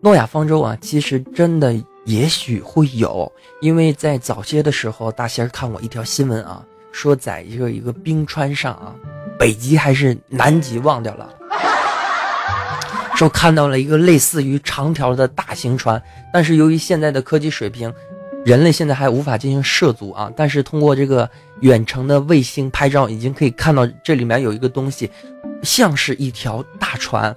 [0.00, 1.76] 诺亚方舟啊，其实真的
[2.06, 8.94] 也许会有，因为在早些的时候，大仙儿看过一条新闻啊，说在一个一个冰川上啊，
[9.38, 11.28] 北极还是南极忘掉了，
[13.16, 16.02] 说看到了一个类似于长条的大型船，
[16.32, 17.92] 但是由于现在的科技水平。
[18.46, 21.28] 人类现在还无法进行涉足啊，但是通过这个
[21.62, 25.10] 远程的卫星拍照，已经可以看到这里面有一个东西，
[25.64, 27.36] 像是一条大船，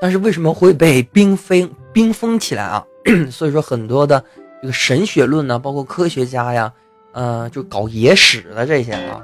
[0.00, 2.82] 但是为什么会被冰封冰封起来啊？
[3.30, 4.24] 所以说很多的
[4.62, 6.72] 这个神学论呢，包括科学家呀，
[7.12, 9.20] 呃，就搞野史的这些啊，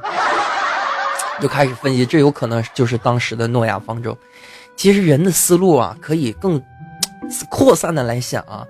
[1.40, 4.14] 就开始分析，这有可能就是当时的诺亚方舟。
[4.76, 6.60] 其实人的思路啊，可以更
[7.48, 8.66] 扩散的来想啊，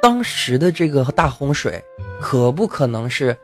[0.00, 1.82] 当时的这个大洪水，
[2.20, 3.36] 可不可能是，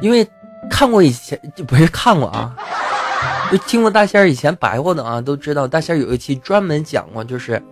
[0.00, 0.26] 因为
[0.70, 2.54] 看过以前就不是看过啊，
[3.50, 7.62] 就听过大仙儿以前白话的啊，都知道大仙儿有一期专门讲过，就是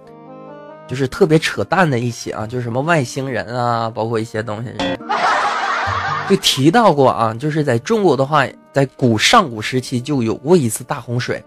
[0.87, 4.71] 就是特别扯淡的一期啊，就是什么外星人啊，包括一些东西，
[6.29, 11.43] 就提到过啊，就是在中国的话，在古上古时期就有过一次大洪水。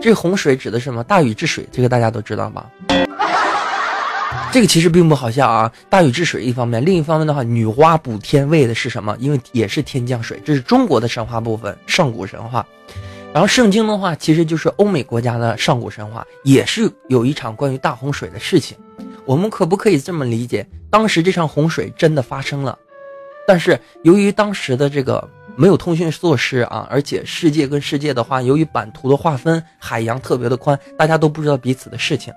[0.00, 1.04] 这洪水指的是什么？
[1.04, 2.64] 大禹治水，这个大家都知道吧？
[4.52, 5.72] 这个其实并不好笑啊。
[5.88, 9.16] 大禹治水一方面，另一方面的话，女娲补天为的是什么？
[9.20, 12.66] 因为也是天降水，这是中国的神话部分，上古神话。
[13.32, 18.76] 然后圣经的话，其实就是欧美国家的上古神话，也是有一场关于大洪水的事情。
[19.24, 20.66] 我们可不可以这么理解？
[20.90, 22.76] 当时这场洪水真的发生了，
[23.46, 25.28] 但是由于当时的这个。
[25.56, 32.32] 没有通讯措施啊，而且世界跟世界的话，由于版图的划分，海洋特别的宽，大家都不知道彼此的事情。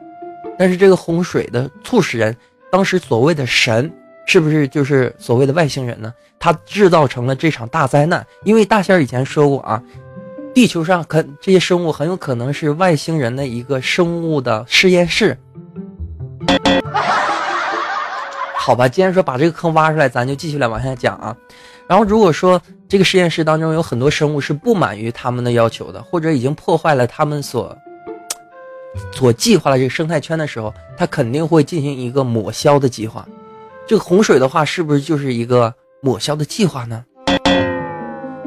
[0.58, 2.36] 但是这个洪水的促使人，
[2.71, 3.91] 当时所谓的神，
[4.25, 6.13] 是不是就是所谓的外星人呢？
[6.39, 8.25] 他制造成了这场大灾难。
[8.43, 9.82] 因为大仙以前说过啊，
[10.53, 15.38] 地球上可这些生物很有可能是外星人的一个生物的实验室。
[18.56, 21.36] 好吧，既然说把这个坑挖出来，咱就继续来往下讲啊。
[21.88, 27.77] 然后如果说这个实验室当中有很多生物是不满于他们的要求的，或者已经破坏了他们所
[29.12, 33.27] 所计划的这个生态圈的时候，它肯定会进行一个抹消的计划。
[33.88, 37.03] 这个洪水的话，是不是就是一个抹消的计划呢？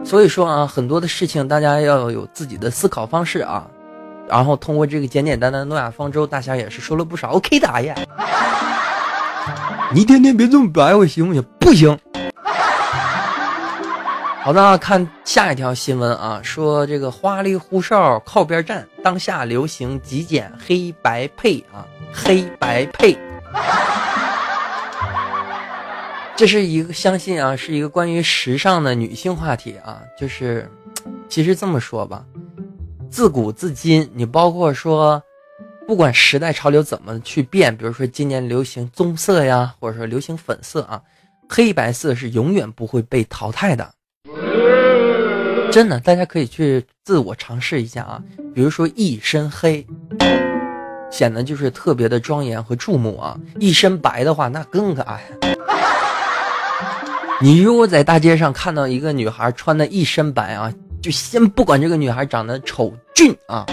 [0.04, 3.68] 所以说啊，很多的事情大家要有自己的思考方式啊。
[4.28, 7.30] 然后通过这个简简单单的诺亚方舟，大侠也是说了不少。
[7.30, 7.94] OK 的呀。
[9.94, 11.44] 你天天别这么白我行不行？
[11.60, 11.96] 不行。
[14.46, 23.18] 好的，看下一条新闻啊，说这个花里胡哨靠边站，当下流行极简黑白配啊，黑白配。
[26.36, 30.70] 这是一个相信啊，是一个关于时尚的女性话题啊，就是
[31.28, 32.24] 其实这么说吧，
[33.10, 35.20] 自古至今，你包括说。
[35.88, 41.02] 不管时代潮流怎么去变，比如说今年流行棕色呀，或者说流行粉色啊，
[41.48, 43.88] 黑白色是永远不会被淘汰的。
[45.76, 48.18] 真的，大家可以去自我尝试一下啊。
[48.54, 49.86] 比如说一身黑，
[51.10, 55.20] 显得就是特别的庄严和注目啊；一身白的话，那更可爱。
[57.42, 63.66] 你如果在大街上看到一个女孩穿的一身白啊，就先不管这个女孩长得丑俊啊。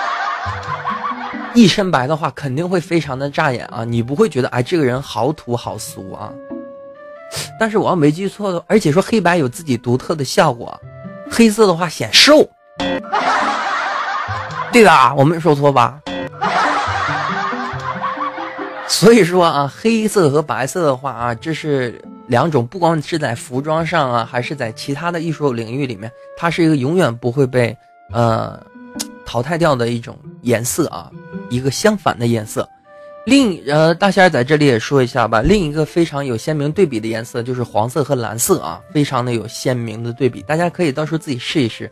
[1.56, 3.86] 一身白的话，肯定会非常的扎眼啊！
[3.86, 6.30] 你不会觉得哎，这个人好土好俗啊？
[7.58, 10.78] 但是我要没记错的，而且说黑白有自己独特的效果，
[11.30, 12.48] 黑色的话显瘦，
[14.72, 15.14] 对吧？
[15.14, 16.00] 我没说错吧？
[18.88, 27.76] 所以说啊，黑色和白色的话啊，这是两种，不光是在服装上啊，还是在其他的艺术领域里面，它是一个永远不会被
[28.12, 28.60] 呃。
[29.24, 31.08] 淘汰掉的一种颜色啊，
[31.50, 32.68] 一个相反的颜色。
[33.30, 35.40] 另呃，大仙儿在这里也说一下吧。
[35.40, 40.42] 另一个非常有鲜明对比的颜色就是黄色和蓝色啊，非常的有鲜明的对比。
[40.42, 41.88] 大家可以到时候自己试一试，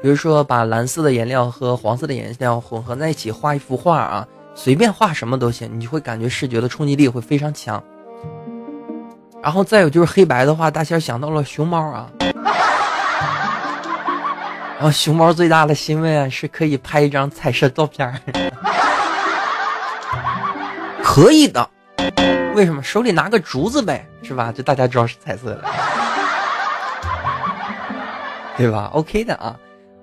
[0.00, 7.82] 比如说把蓝色的颜料和黄色的颜料混合在一起画一幅画啊，随便画什么都行，你就会感觉视觉的冲击力会非常强。
[9.42, 12.08] 然后再有就是黑白的话，大仙儿想到了熊猫啊。
[14.78, 18.08] 然后熊猫最大的欣慰啊，是可以拍一张彩色照片
[21.18, 21.68] 可以的。
[22.54, 22.80] 为什么？
[22.80, 24.52] 手里拿个竹子呗，是吧？
[24.52, 25.64] 就大家知道是彩色的，
[28.56, 29.56] 对吧？OK 的啊，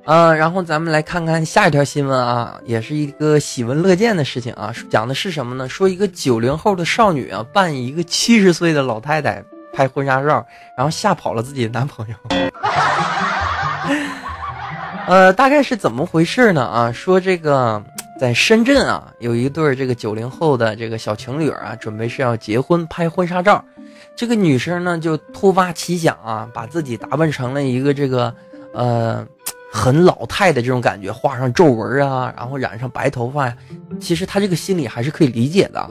[0.03, 5.69] 嗯，然后咱们来看看下一条新闻啊，也是一个喜闻乐见的事情啊，讲的是什么呢？
[5.69, 9.41] 说一个九零后的少女啊，扮一个七十岁的老太太
[9.73, 10.45] 拍婚纱照，
[10.77, 12.15] 然后吓跑了自己的男朋友。
[15.07, 16.61] 呃，大概是怎么回事呢？
[16.65, 17.81] 啊，说这个
[18.17, 23.63] 在深圳啊，有一对这个九零后的这个小情侣啊，准备是要结婚拍婚纱照。
[24.15, 28.33] 这个女生呢，就突发奇想啊，把自己打扮成了一个这个
[28.73, 29.25] 呃
[29.71, 33.57] 很老态的这种感觉，画上皱纹啊，然后染上白头发呀。
[33.99, 35.89] 其实她这个心理还是可以理解的。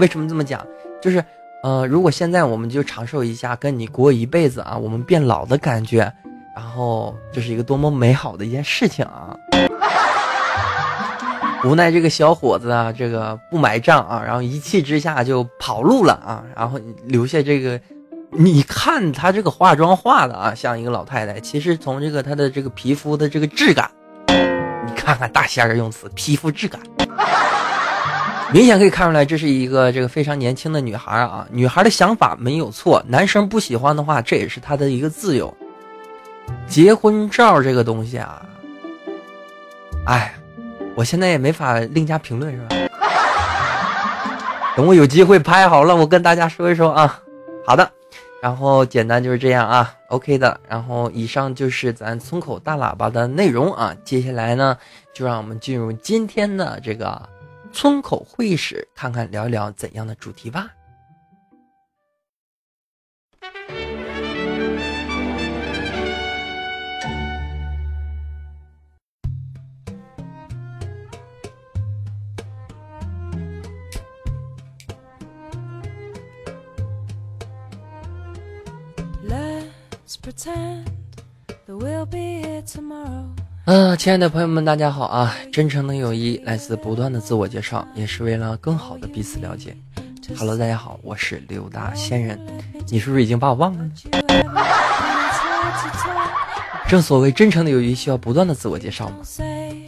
[0.00, 0.66] 为什么这么讲？
[1.00, 1.24] 就是
[1.62, 6.12] 呃，如果现在我们就长寿一下，跟你过一辈子啊，我们变老的感觉。
[6.54, 9.34] 然后这是一个多么美好的一件事情啊！
[11.68, 17.80] 无奈这个小伙子啊，这个不买账啊，然后一气之下就跑路了啊，然后留下这个
[18.30, 21.38] 你看她这个化妆化的啊，像一个老太太。
[21.38, 23.88] 其实从这个她的这个皮肤的这个质感，
[24.28, 26.80] 你看看大仙儿用词，皮肤质感，
[28.52, 31.46] 明显可以看出来这是一个这个非常年轻的女孩啊。
[31.50, 35.54] 女孩的想法没有错，男生不喜欢的话，这也是他的一个自由。
[36.66, 38.42] 结婚照这个东西啊，
[40.06, 40.34] 哎，
[40.94, 42.76] 我现在也没法另加评论，是吧？
[44.76, 47.20] 等我有机会拍好了，我跟大家说一说啊。
[47.66, 47.90] 好的，
[48.42, 50.60] 然后简单就是这样啊，OK 的。
[50.68, 53.94] 然后以上就是咱村口大喇叭的内容啊。
[54.04, 54.76] 接下来呢，
[55.14, 57.20] 就让我们进入今天的这个
[57.72, 60.66] 村口会议室，看看聊一聊怎样的主题吧。
[83.64, 85.34] 啊，亲爱的朋友们，大家好啊！
[85.52, 89.76] 真诚的友谊来自不断的自我介绍，也是为了更好的彼此了解。
[90.38, 92.38] Hello，大家好，我是刘大仙人，
[92.86, 93.90] 你是不是已经把我忘了呢？
[96.88, 99.16] 正所谓真诚的友谊需要不断的自我介绍嘛。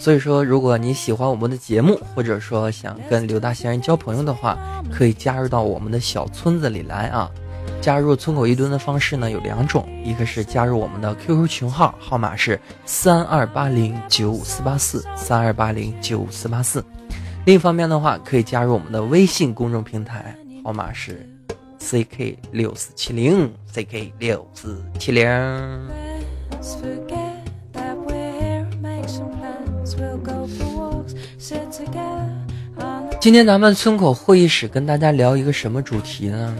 [0.00, 4.58] 所以说，如果你喜欢我们的节目，或者说想跟刘大仙人交朋友的话，
[4.90, 7.30] 可以加入到我们的小村子里来啊。
[7.84, 16.82] 加入村口一蹲的方式呢有两种，一个是加入我们的 QQ 群号，号码是三二八零九五四八四三二八零九五四八四。
[17.44, 21.28] 另一方面的话，可以加入我们的微信公众平台，号码是
[21.78, 25.28] CK 六四七零 CK 六四七零。
[33.24, 36.54] 今天咱们村口会议室跟大家聊一个什么主题呢？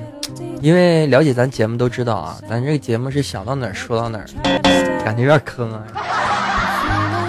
[0.63, 4.25] 因为了解咱节目都知道啊，咱这个节目是想到哪儿说到哪儿，
[5.05, 5.85] 感觉有点坑啊。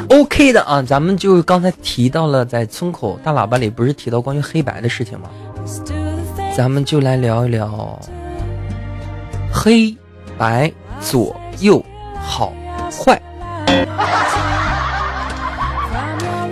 [0.08, 5.30] OK 的啊，咱们就刚才提到了在村口大喇叭里不是提到关于黑白的事情吗？
[6.56, 8.00] 咱们就来聊一聊
[9.52, 9.94] 黑
[10.38, 10.72] 白
[11.02, 11.84] 左右
[12.22, 12.54] 好
[12.90, 13.22] 坏。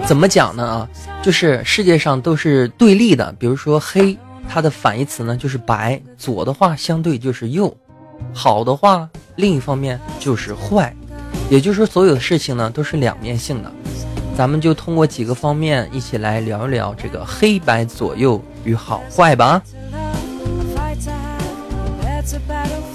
[0.06, 0.90] 怎么讲呢啊？
[1.24, 4.18] 就是世界上都是对立的，比如说黑。
[4.50, 7.76] 它的反义词呢就是白，左的话相对就是右，
[8.34, 10.94] 好的话另一方面就是坏，
[11.50, 13.72] 也就是说所有的事情呢都是两面性的。
[14.38, 19.64] 咱们就通过几个方面一起来聊一聊这个黑白左右与好坏吧。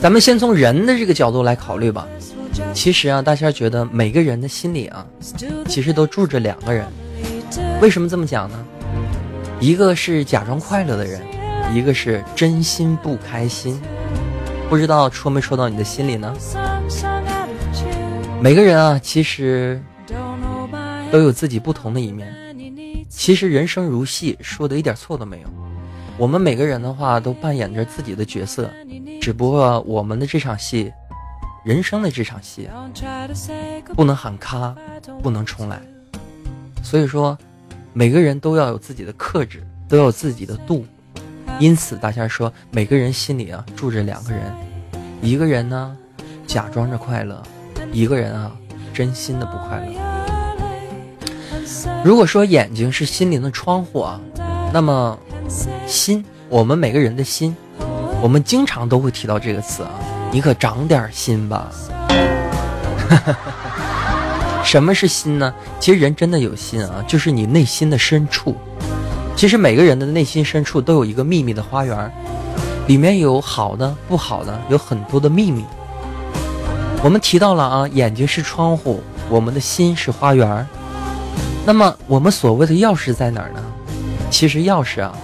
[0.03, 2.07] 咱们先从人的这个角度来考虑吧。
[2.75, 5.07] 其实啊，大家觉得每个人的心里啊，
[5.67, 6.87] 其实都住着两个人。
[7.81, 8.65] 为什么这么讲呢？
[9.61, 11.21] 一个是假装快乐的人。
[11.75, 13.79] 一个是真心不开心，
[14.71, 16.35] 不知道戳没戳到你的心里呢？
[18.41, 19.79] 每个人啊，其实
[21.13, 22.35] 都有自己不同的一面。
[23.11, 25.49] 其实人生如戏，说的一点错都没有。
[26.17, 28.71] 我们每个人的话，都扮演着自己的角色，
[29.21, 30.91] 只不过我们的这场戏，
[31.65, 32.69] 人生的这场戏，
[33.95, 34.75] 不能喊咔，
[35.23, 35.81] 不能重来。
[36.83, 37.37] 所以说，
[37.93, 40.87] 每个人都要有自己的克制，都要有自己的度。
[41.59, 44.55] 因此，大仙说，每个人心里啊住着两个人，
[45.21, 45.97] 一个人呢
[46.47, 47.43] 假装着快乐，
[47.93, 48.53] 一个人啊
[48.95, 49.93] 真心的不快乐。
[52.05, 54.21] 如果说眼睛是心灵的窗户啊，
[54.73, 55.19] 那么
[55.87, 57.57] 心，我们每个人的心，
[58.23, 59.91] 我们经常都会提到这个词啊，
[60.31, 61.69] 你可长点心吧。
[64.65, 65.55] 什么是心呢？
[65.81, 68.55] 其实人真的有心啊，就是你内心的深处。
[69.35, 72.13] 其实每个人的内心深处都有一个秘密的花园，
[72.87, 75.65] 里面有好的、不好的，有很多的秘密。
[77.03, 80.67] 我们提到了啊，眼睛是窗户，我们的心是花园。
[81.65, 83.63] 那么我们所谓的钥匙在哪儿呢？
[84.31, 85.15] 其实钥匙啊，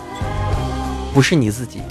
[1.12, 1.82] 不是你自己，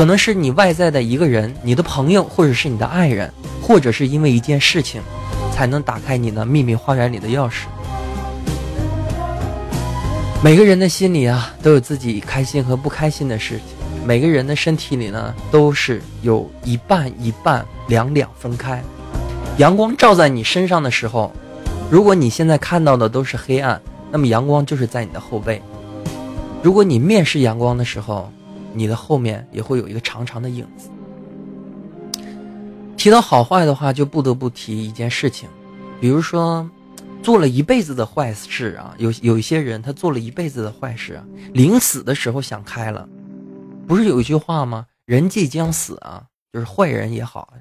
[0.00, 3.30] 可能是你外在的一个人，你的朋友，或者是你的爱人，
[3.60, 5.02] 或者是因为一件事情，
[5.52, 7.64] 才能打开你的秘密花园里的钥匙。
[10.42, 13.66] 每个人的心里啊，都有自己开心和不开心的事情。
[14.06, 18.82] 每个人的身体里呢，都是有一半一半，两两分开。
[19.58, 21.30] 阳光照在你身上的时候，
[21.90, 23.78] 如果你现在看到的都是黑暗，
[24.10, 25.60] 那么阳光就是在你的后背。
[26.62, 28.32] 如果你面视阳光的时候，
[28.72, 30.88] 你的后面也会有一个长长的影子。
[32.96, 35.48] 提到好坏的话，就不得不提一件事情，
[36.00, 36.68] 比如说。
[37.22, 43.06] 做了一辈子的坏事啊，有有一些人他做了一辈子的坏事啊，临死的时候想开了，
[43.86, 44.86] 不是有一句话吗？
[45.04, 47.52] 人即将死啊，就是坏人也好，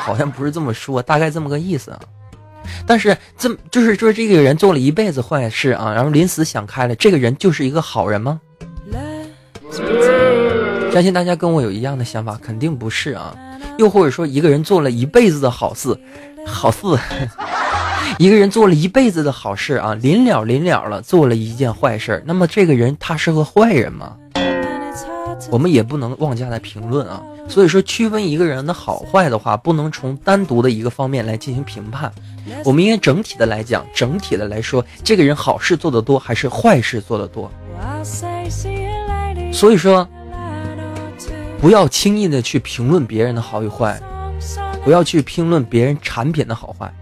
[0.00, 2.00] 好像不是这么说，大概这么个意思啊。
[2.86, 8.38] 但是这就是说这个人做了一辈子坏事啊，然后临死想开了，这个人就是一个好人吗？
[10.92, 13.36] 相信大家跟我有一样的想法，肯定不是啊。
[13.78, 15.98] 又或者说一个人做了一辈子的好事，
[16.46, 16.78] 好事，
[18.18, 24.16] 一个人做了一辈子的好事啊，临了临了了，做了一件坏事，那么这个人他是个坏人吗？
[25.50, 27.20] 我们也不能妄加的评论啊。
[27.48, 32.10] 所以说，区分一个人的好坏的话，不能从单独的一个方面来进行评判，
[32.64, 37.50] 我们应该整体的来讲，整体的来说，这个人好事做得多还是坏事做得多。
[39.54, 40.06] 所以说，
[41.60, 44.02] 不要轻易的去评论别人的好与坏，
[44.82, 46.92] 不要去评论别人产品的好坏。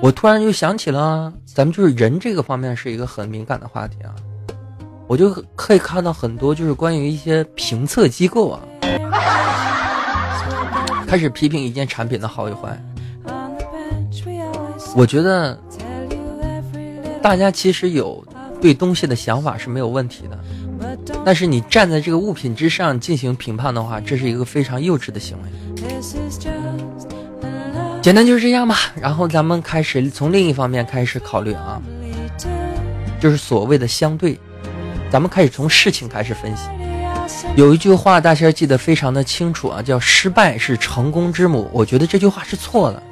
[0.00, 4.10] 我突然就想起了，咱们就是人这个方面是一个很敏感的话题啊。
[5.06, 8.60] 我就可以看到很多，就是关于一些评测机构啊，
[11.06, 12.76] 开始批评一件产品的好与坏。
[14.96, 15.56] 我觉得
[17.22, 18.24] 大家其实有
[18.60, 20.38] 对东西的想法是没有问题的，
[21.24, 25.48] 但是你站在这个物品之上进行评判的话，这是一个非常幼稚的行为。
[28.02, 31.80] 简单就是这样吧，然后咱们开始从另一方面开始考虑啊，
[33.20, 34.38] 就是所谓的相对。
[35.10, 36.68] 咱们开始从事情开始分析。
[37.56, 41.68] 有一句话大家记得非常的清楚啊，叫“失败是成功之母”。
[41.74, 43.02] 我觉得这句话是错的。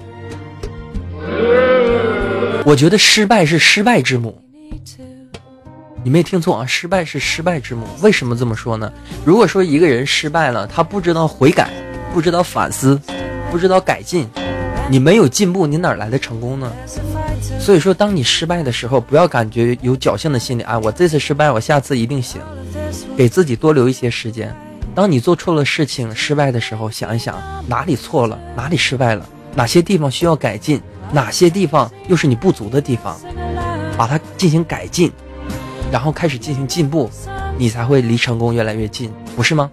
[2.64, 4.40] 我觉得失败是失败之母。
[6.08, 7.86] 你没听错啊，失败是失败之母。
[8.00, 8.90] 为什么这么说呢？
[9.26, 11.68] 如果说一个人失败了，他不知道悔改，
[12.14, 12.98] 不知道反思，
[13.50, 14.26] 不知道改进，
[14.88, 16.72] 你没有进步，你哪来的成功呢？
[17.60, 20.78] 所以说，当你失败的时候，不要感觉有侥幸的心理啊！
[20.78, 22.40] 我这次失败，我下次一定行，
[23.14, 24.56] 给自己多留一些时间。
[24.94, 27.36] 当你做错了事情、失败的时候，想一想
[27.66, 30.80] 哪里错了，哪里失败了，哪些地方需要改进，
[31.12, 33.20] 哪些地方又是你不足的地方，
[33.98, 35.12] 把它进行改进，
[35.90, 37.10] 然后开始进行进步，
[37.56, 39.70] 你才会离成功越来越近，不是吗？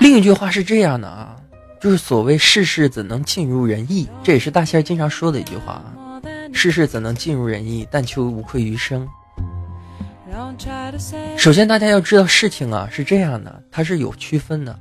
[0.00, 1.36] 另一句话是这样的啊。
[1.80, 6.20] 就是所谓世事怎能尽如人意，这也是大仙经常说的一句话啊。
[6.52, 9.08] 世事怎能尽如人意，但求无愧于生。
[11.38, 14.78] 首先，大家要知道事情啊是这样的，它是有区分的，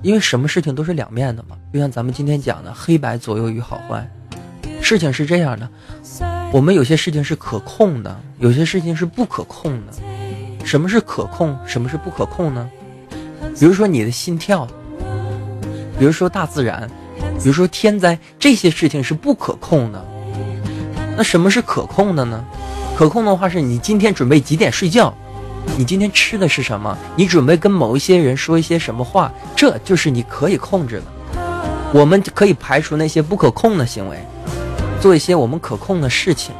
[0.00, 1.56] 因为什么事情都是两面的嘛。
[1.72, 4.08] 就像咱们今天讲的黑白左右与好坏，
[4.80, 5.68] 事情是这样的，
[6.52, 9.92] 我们有些事情是可控的，有些事情是不可控的。
[10.64, 12.68] 什么是可控，什么是不可控呢？
[13.58, 14.66] 比如说你的心跳。
[15.98, 16.86] 比如说大自然，
[17.42, 20.04] 比如说天灾，这些事情是不可控的。
[21.16, 22.44] 那什么是可控的呢？
[22.96, 25.12] 可控的话是你今天准备几点睡觉，
[25.76, 31.42] 你今天吃的是什么，你准备跟某一些人说一些什么话，这就是你可以控制的。
[31.94, 34.18] 我们可以排除那些不可控的行为，
[35.06, 36.52] 做一些我们可控的事情。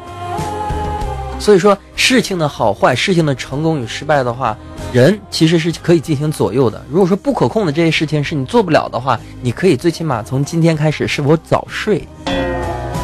[1.40, 4.56] 所以说，事情的好坏，事情的成功与失败的话。
[4.92, 6.80] 人其实是可以进行左右的。
[6.88, 12.06] 如果说不可控的这些事情是你做不了的话，你可以最起码从今天开始是否早睡，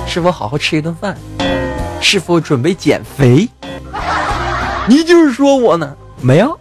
[0.06, 1.16] 是否好好吃一顿饭，
[2.00, 3.48] 是否准备减肥。
[4.86, 5.92] 你就是说我呢？
[6.20, 6.56] 没有，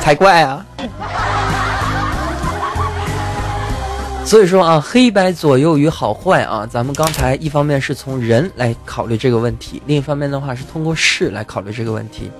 [0.00, 0.66] 才怪啊！
[4.32, 12.30] 所以说啊，黑白左右与好坏啊，咱们刚才一方面是从人来考虑这个问题，另一方面的话是通过事来考虑这个问题。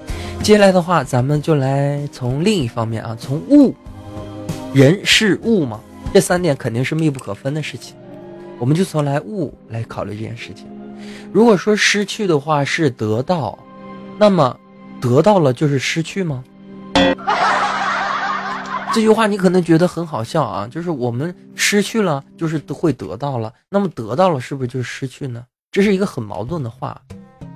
[0.43, 3.75] 接下来的话，咱们就来从另一方面啊，从物、
[4.73, 5.81] 人、事、物嘛，
[6.15, 7.95] 这三点肯定是密不可分的事情。
[8.59, 10.67] 我们就从来物来考虑这件事情。
[11.31, 13.59] 如果说失去的话是得到，
[14.19, 14.59] 那么
[14.99, 16.43] 得到了就是失去吗？
[18.95, 25.45] 这句话你可能觉得很好笑啊，就是我们失去了，就是会得到了，那么得到了是不是就是失去呢？
[25.71, 27.01] 这是一个很矛盾的话。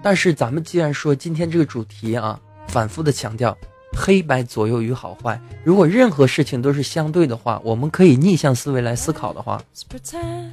[0.03, 3.57] 但是咱们既然说今天这个主题啊，反复的强调
[3.95, 9.61] 黑白左右与好坏，如果任何事情都是相对的话，我们可以逆向思维来思考的话，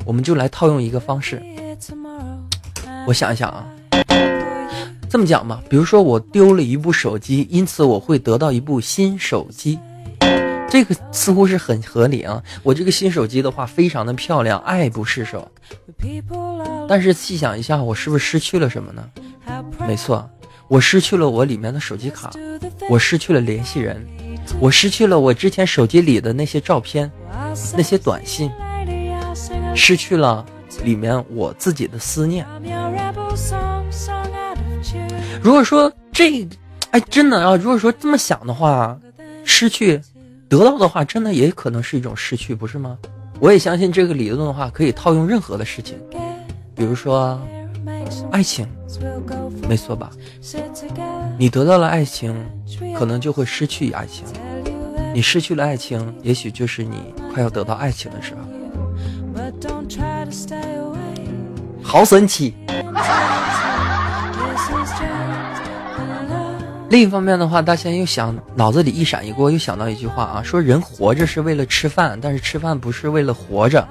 [0.05, 1.41] 我们就来套用一个方式。
[3.07, 3.65] 我想一想啊，
[5.09, 9.79] 这么讲吧，比如说我丢了一部手机，因此我会得到一部新手机。
[10.73, 12.41] 这个似乎是很合理啊！
[12.63, 15.47] 我这个新手机的话，非常的漂亮，爱不释手。
[16.89, 19.07] 但是细想一下，我是不是失去了什么呢？
[19.87, 20.27] 没错，
[20.67, 22.31] 我失去了我里面的手机卡，
[22.89, 24.03] 我失去了联系人，
[24.59, 27.11] 我失去了我之前手机里的那些照片、
[27.77, 28.49] 那些短信，
[29.75, 30.43] 失去了
[30.83, 32.47] 里面我自己的思念。
[35.39, 36.47] 如果说这
[36.89, 37.55] 哎，真的啊！
[37.55, 38.99] 如果说这么想的话，
[39.45, 40.01] 失去
[40.53, 42.95] 得到的话，真的也可能是一种失去，不是吗？
[43.39, 45.97] 我也相信这个理论的话，可以套用任何的事情，
[46.75, 47.41] 比如说
[48.29, 48.67] 爱情，
[49.67, 50.11] 没错吧？
[51.39, 52.35] 你得到了爱情，
[52.95, 54.25] 可能就会失去爱情；
[55.11, 58.41] 你失去了爱情，也许就是你快要得到爱情的时候。
[61.81, 62.53] 好神奇！
[66.93, 73.87] 另一方面的话，大仙又想脑子里一闪一过，又想到一句话啊，说人活着是为了吃饭，但是吃饭不是为了活着。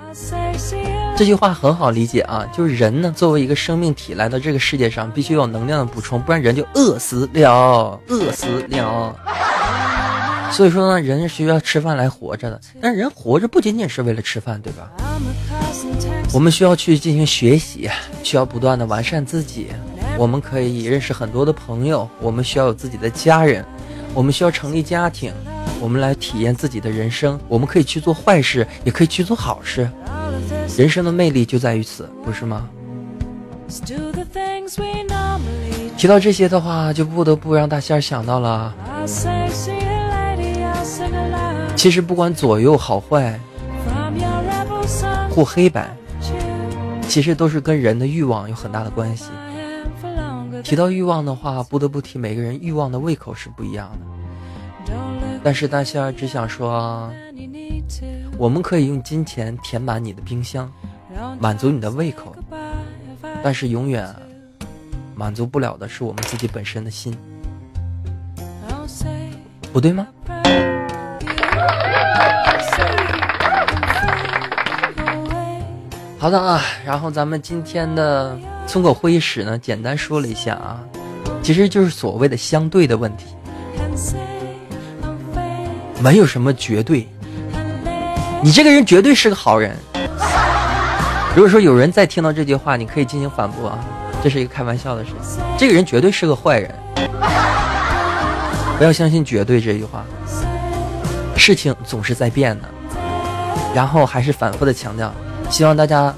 [1.16, 9.16] 这句话很好理解啊，就是人呢作为一个生命体来到这个世界上，必须有能量的补充，不然人就饿死了，饿死了。
[10.52, 14.88] 所以说呢，人是需要吃饭来活着的，但是人活着不仅仅是为了吃饭，对吧？
[16.32, 17.90] 我们需要去进行学习，
[18.22, 19.66] 需要不断的完善自己。
[20.18, 23.64] 我们可以认识很多的朋友，我们需要有自己的家人，
[24.14, 25.32] 我们需要成立家庭，
[25.80, 27.38] 我们来体验自己的人生。
[27.48, 29.90] 我们可以去做坏事，也可以去做好事。
[30.76, 32.68] 人生的魅力就在于此，不是吗？
[35.96, 38.72] 提到这些的话，就不得不让大仙想到了。
[41.74, 43.40] 其实不管左右好坏，
[45.30, 45.94] 或黑白，
[47.08, 49.24] 其实都是跟人的欲望有很大的关系。
[50.62, 54.94] 提到欲望的话，不得不提每个人欲望的胃口是不一样的。
[55.42, 57.10] 但是大仙儿只想说，
[58.38, 60.70] 我们可以用金钱填满你的冰箱，
[61.38, 62.34] 满足你的胃口，
[63.42, 64.08] 但是永远
[65.14, 67.16] 满足不了的是我们自己本身的心，
[69.72, 70.06] 不对吗？
[76.18, 80.80] 好的啊，然后咱们今天的村口会议室呢，简单说了一下啊，
[81.42, 83.26] 其实就是所谓的相对的问题，
[86.00, 87.06] 没有什么绝对。
[88.42, 89.76] 你这个人绝对是个好人。
[91.34, 93.78] 如果说有人再听到这句话，你可以进行反驳啊，
[94.22, 95.42] 这是一个开玩笑的事情。
[95.58, 96.74] 这个人绝对是个坏人，
[98.78, 100.04] 不要相信绝对这句话。
[101.36, 102.68] 事情总是在变的，
[103.74, 105.12] 然后还是反复的强调。
[105.50, 106.14] 希望大家，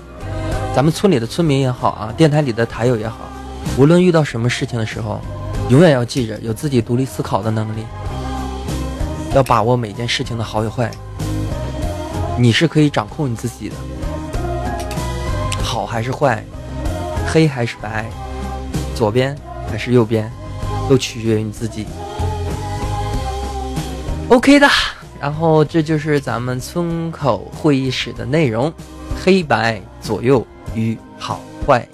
[0.75, 3.18] 咱们村里的村民也好啊，电台里的台友也好，
[3.79, 5.20] 无论遇到什么事情的时候，
[5.68, 7.85] 永远要记着有自己独立思考的能力，
[9.37, 10.91] 要把握每件事情的好与坏。
[12.37, 13.77] 你是可以掌控你自己的，
[15.62, 16.45] 好还是坏，
[17.25, 18.07] 黑还是白，
[18.97, 19.37] 左边
[19.70, 20.29] 还是右边，
[20.89, 21.87] 都取决于你自己。
[24.29, 24.68] OK 的，
[25.20, 28.72] 然后这就是咱们村口会议室的内容。
[29.25, 30.45] 黑白左右
[30.75, 31.87] 与好坏。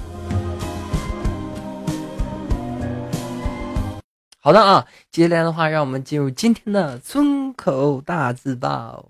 [4.43, 9.05] 好的啊，接下来的话，让我们进入今天的村口大字报。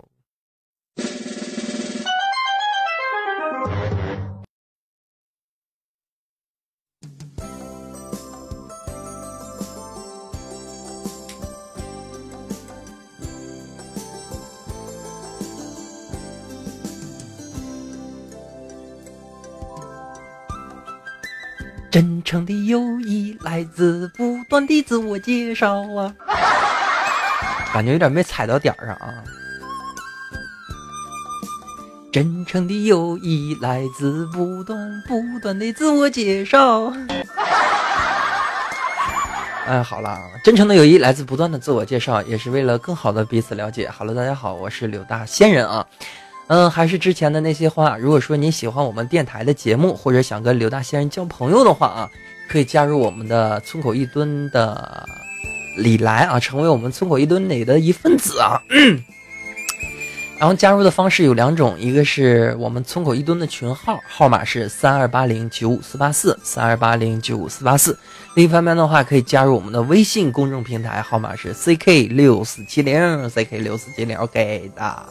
[21.91, 26.15] 真诚的友谊来自不断的自我介绍啊，
[27.73, 29.13] 感觉有点没踩到点儿上啊。
[32.13, 36.93] 真诚的友谊来自不断不断的自我介绍。
[39.67, 43.89] 哎，好了，真诚的友谊来自不断的自我介绍，也是为了更好的彼此了解。
[43.89, 45.85] Hello，大家好，我是柳大仙人啊。
[46.51, 47.95] 嗯，还是之前的那些话。
[47.97, 52.11] 如果说你喜欢我们电台的节目，或者想跟刘大先生交朋友的话啊，
[52.49, 55.07] 可以加入我们的村口一吨的
[55.77, 58.61] 里来啊，成为我们村口一吨里的一份子啊。
[60.37, 67.97] 然后加入的方式有两种，一个是我们村口一吨的群号，号码是三二八零九五四八四三二八零九五四八四。
[68.35, 72.99] 另一方面的话，可以加入我们的微信公众平台，号码是 ck 六四七零
[73.29, 75.05] ck 六四七零 OK 的。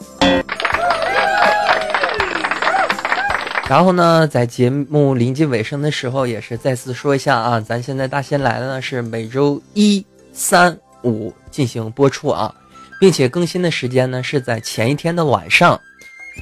[3.71, 12.53] 然后呢，在节目临近尾声的时候，也是再次说一下啊，咱现在大仙来了呢，是每周一、三、五进行播出啊，
[12.99, 15.79] 并且更新的时间呢是在前一天的晚上。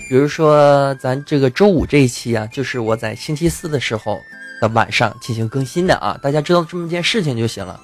[0.09, 4.17] 比如说，咱这个周五这一期啊，就是我在星期四的时候
[4.59, 7.79] 的晚上进行更新的啊，大家知道这么一件事情就行了。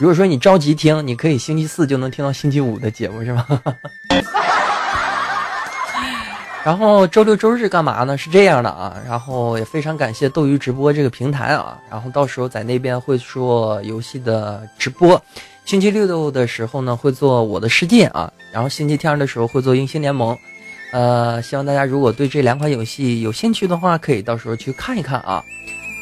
[0.00, 3.46] 如果说你着急听，你可以星期四就能听到星期五的节目，是吗？
[6.64, 8.16] 然后周六周日干嘛呢？
[8.16, 15.20] 是这样的啊，然后也非常感谢斗鱼直播这个平台啊，然后到时候在那边会做游戏的直播，
[15.64, 20.38] 星期六的时候呢会做我的世界啊，然后星期天的时候会做英雄联盟，
[20.92, 25.42] 呃，希望大家如果对这两款游戏有兴趣的话，可以到时候去看一看啊。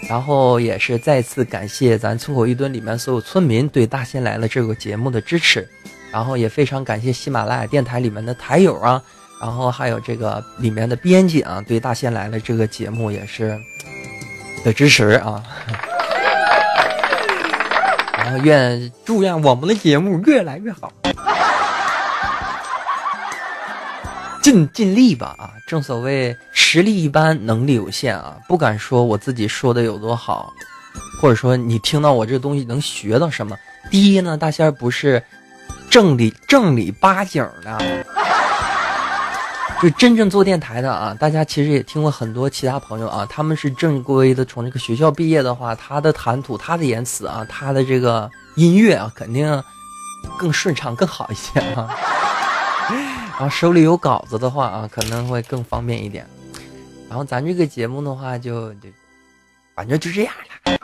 [0.09, 5.67] 然后也是再次感谢咱村口一吨里面所有村民对大仙来了这个节目的支持，
[6.11, 9.03] 然后也非常感谢喜马拉雅电台里面的台友啊。
[9.41, 13.59] 然后还有这个里面的编辑啊，对大仙来了这个节目也是
[14.65, 15.43] 的支持啊。
[18.19, 20.93] 然后愿祝愿我们的节目越来越好，
[24.43, 25.51] 尽尽力吧啊！
[25.67, 30.53] 正所谓实力一般，能力有限啊，不敢说我自己说的有多好，
[31.21, 33.57] 或者说你听到我这东西能学到什么。
[33.91, 35.21] 第一呢，大仙不是
[35.89, 38.05] 正理正理八经的。
[39.83, 49.65] 就真正做电台的啊，大家其实也听过很多其他朋友啊，他们是正规的，从这个学校毕业的话，他的谈吐、他的言辞啊，他的这个音乐啊，肯定
[50.39, 51.89] 更顺畅、更好一些啊。
[53.39, 56.27] 然后手里有稿子的话啊，可能会更方便一点。
[57.09, 58.89] 然后咱这个节目的话，就就
[59.75, 60.79] 反正就这样了。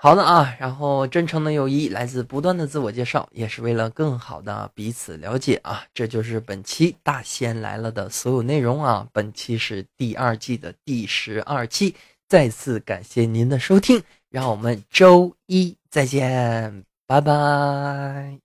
[0.00, 5.82] 好的啊，然后真诚的友谊来自不断的自我介绍，也是为了更好的彼此了解啊。
[5.92, 9.08] 这就是本期大仙来了的所有内容啊。
[9.12, 11.92] 本期是第二季的第十二期，
[12.28, 18.38] 再次感谢您的收听，让我们周一再见，拜拜。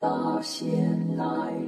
[0.00, 0.66] 大仙
[1.18, 1.67] 来。